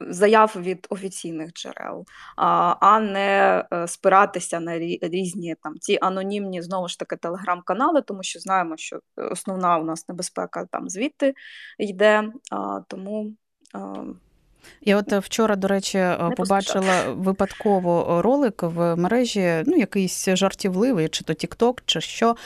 заяв 0.01 0.53
від 0.57 0.87
офіційних 0.91 1.53
джерел, 1.53 2.05
а 2.37 3.01
не 3.01 3.65
е, 3.73 3.89
спиратися 3.89 4.61
на 4.61 4.79
різні 4.79 5.57
там 5.63 5.79
ці 5.79 5.99
анонімні 6.03 6.63
знову 6.63 6.89
ж 6.89 6.99
таки 6.99 7.17
телеграм-канали, 7.17 8.03
тому 8.03 8.23
що 8.23 8.41
знаємо, 8.41 8.77
що 8.77 9.01
основна 9.17 9.79
у 9.79 9.85
нас 9.85 10.09
небезпека 10.09 10.67
там 10.71 10.89
звідти 10.89 11.35
йде. 11.79 12.33
Тому 12.89 13.33
я 14.83 14.96
от 14.96 15.12
е, 15.12 15.18
вчора, 15.18 15.57
до 15.57 15.68
речі, 15.68 15.98
е, 15.98 16.18
Не 16.29 16.31
побачила 16.31 17.03
випадково 17.09 18.22
ролик 18.22 18.62
в 18.62 18.96
мережі, 18.96 19.62
ну 19.66 19.77
якийсь 19.77 20.29
жартівливий, 20.29 21.09
чи 21.09 21.24
то 21.24 21.33
TikTok, 21.33 21.79
чи 21.87 22.00
що, 22.00 22.37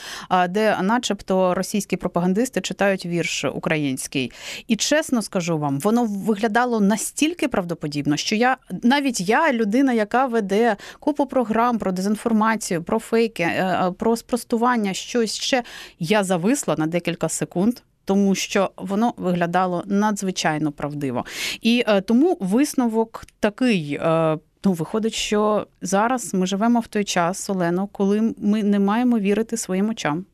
де, 0.48 0.78
начебто, 0.82 1.54
російські 1.54 1.96
пропагандисти 1.96 2.60
читають 2.60 3.06
вірш 3.06 3.44
український. 3.44 4.32
І 4.66 4.76
чесно 4.76 5.22
скажу 5.22 5.58
вам, 5.58 5.78
воно 5.78 6.04
виглядало 6.04 6.80
настільки 6.80 7.48
правдоподібно, 7.48 8.16
що 8.16 8.34
я 8.34 8.56
навіть 8.82 9.20
я, 9.20 9.52
людина, 9.52 9.92
яка 9.92 10.26
веде 10.26 10.76
купу 11.00 11.26
програм 11.26 11.78
про 11.78 11.92
дезінформацію, 11.92 12.82
про 12.82 12.98
фейки, 12.98 13.42
е, 13.42 13.92
про 13.98 14.16
спростування, 14.16 14.94
щось 14.94 15.34
ще 15.34 15.62
я 15.98 16.24
зависла 16.24 16.74
на 16.78 16.86
декілька 16.86 17.28
секунд 17.28 17.80
тому 18.08 18.34
що 18.34 18.70
воно 18.76 19.14
виглядало 19.16 19.82
надзвичайно 19.86 20.72
правдиво. 20.72 21.24
І 21.60 21.84
е, 21.86 22.00
тому 22.00 22.36
висновок 22.40 23.24
такий. 23.40 23.98
Е, 24.02 24.38
Ну, 24.64 24.72
виходить, 24.72 25.14
що 25.14 25.66
зараз 25.82 26.34
ми 26.34 26.46
живемо 26.46 26.80
в 26.80 26.86
той 26.86 27.04
час, 27.04 27.50
Олено, 27.50 27.86
коли 27.86 28.34
ми 28.38 28.62
не 28.62 28.78
маємо 28.78 29.18
вірити 29.18 29.56
своїм 29.56 29.88
очам. 29.88 30.24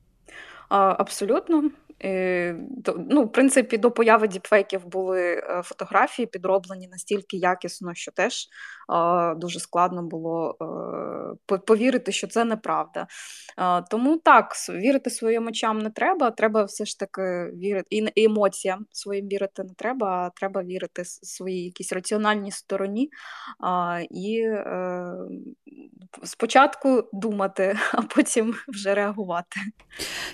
Абсолютно. 0.69 1.71
Е, 2.03 2.57
ну, 3.11 3.25
В 3.25 3.33
принципі, 3.33 3.79
до 3.79 3.91
появи 3.91 4.29
діпфейків 4.29 4.87
були 4.87 5.23
е, 5.23 5.63
фотографії 5.65 6.27
підроблені 6.27 6.89
настільки 6.89 7.37
якісно, 7.37 7.95
що 7.95 8.13
теж 8.13 8.49
дуже 9.37 9.61
складно 9.61 10.03
було 10.03 10.57
е, 11.53 11.57
повірити, 11.59 12.13
що 12.13 12.27
це 12.27 12.45
неправда. 12.45 13.07
Тому 13.91 14.17
так, 14.17 14.53
вірити 14.71 15.11
своїм 15.11 15.47
очам 15.47 15.79
не 15.79 15.91
треба. 15.91 16.31
Треба 16.31 16.65
все 16.65 16.85
ж 16.85 16.99
таки 16.99 17.23
вірити 17.55 17.87
і 17.91 18.25
емоціям 18.25 18.87
своїм 18.93 19.29
вірити 19.29 19.65
не 19.65 19.75
треба, 19.75 20.07
а 20.09 20.31
треба 20.31 20.63
вірити 20.63 21.03
своїй 21.05 21.65
якійсь 21.65 21.93
раціональній 21.93 22.51
стороні 22.51 23.11
і 24.11 24.47
спочатку 26.23 27.05
думати, 27.13 27.79
а 27.93 28.03
потім 28.03 28.55
вже 28.69 28.95
реагувати. 28.95 29.61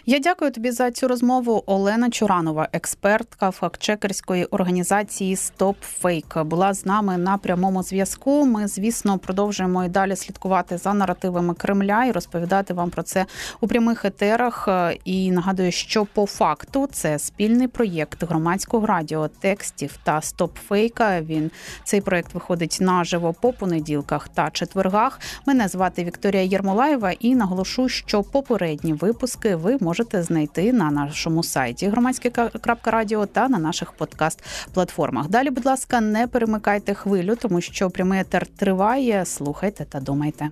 Я 0.06 0.18
дякую 0.18 0.50
тобі 0.50 0.70
за 0.70 0.90
цю 0.90 1.08
розмову. 1.08 1.49
Олена 1.50 2.10
Чуранова, 2.10 2.68
експертка 2.72 3.50
фактчекерської 3.50 4.44
організації 4.44 5.34
Stop 5.34 5.74
Fake, 6.02 6.44
була 6.44 6.74
з 6.74 6.86
нами 6.86 7.18
на 7.18 7.38
прямому 7.38 7.82
зв'язку. 7.82 8.46
Ми, 8.46 8.68
звісно, 8.68 9.18
продовжуємо 9.18 9.84
і 9.84 9.88
далі 9.88 10.16
слідкувати 10.16 10.78
за 10.78 10.94
наративами 10.94 11.54
Кремля 11.54 12.04
і 12.04 12.12
розповідати 12.12 12.74
вам 12.74 12.90
про 12.90 13.02
це 13.02 13.26
у 13.60 13.66
прямих 13.66 14.04
етерах. 14.04 14.68
І 15.04 15.32
нагадую, 15.32 15.72
що 15.72 16.04
по 16.04 16.26
факту 16.26 16.88
це 16.92 17.18
спільний 17.18 17.68
проєкт 17.68 18.24
громадського 18.24 18.86
радіо 18.86 19.28
текстів 19.28 19.98
та 20.02 20.18
Stop 20.18 20.50
Fake. 20.68 21.24
Він 21.24 21.50
цей 21.84 22.00
проєкт 22.00 22.34
виходить 22.34 22.78
наживо 22.80 23.32
по 23.32 23.52
понеділках 23.52 24.28
та 24.28 24.50
четвергах. 24.50 25.20
Мене 25.46 25.68
звати 25.68 26.04
Вікторія 26.04 26.42
Єрмолаєва 26.42 27.12
і 27.12 27.34
наголошу, 27.34 27.88
що 27.88 28.22
попередні 28.22 28.92
випуски 28.92 29.56
ви 29.56 29.76
можете 29.80 30.22
знайти 30.22 30.72
на 30.72 30.90
нашому 30.90 31.39
сайті 31.42 31.88
громадське.радіо 31.88 33.26
та 33.26 33.48
на 33.48 33.58
наших 33.58 33.92
подкаст-платформах. 33.98 35.28
Далі, 35.28 35.50
будь 35.50 35.66
ласка, 35.66 36.00
не 36.00 36.26
перемикайте 36.26 36.94
хвилю, 36.94 37.36
тому 37.36 37.60
що 37.60 37.90
прямий 37.90 38.20
етер 38.20 38.46
триває. 38.46 39.24
Слухайте 39.24 39.84
та 39.84 40.00
думайте. 40.00 40.50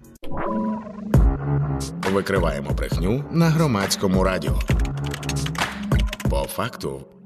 Викриваємо 2.12 2.70
брехню 2.70 3.24
на 3.33 3.48
громадському 3.48 4.24
радіо. 4.24 4.59
По 6.31 6.44
факту. 6.44 7.17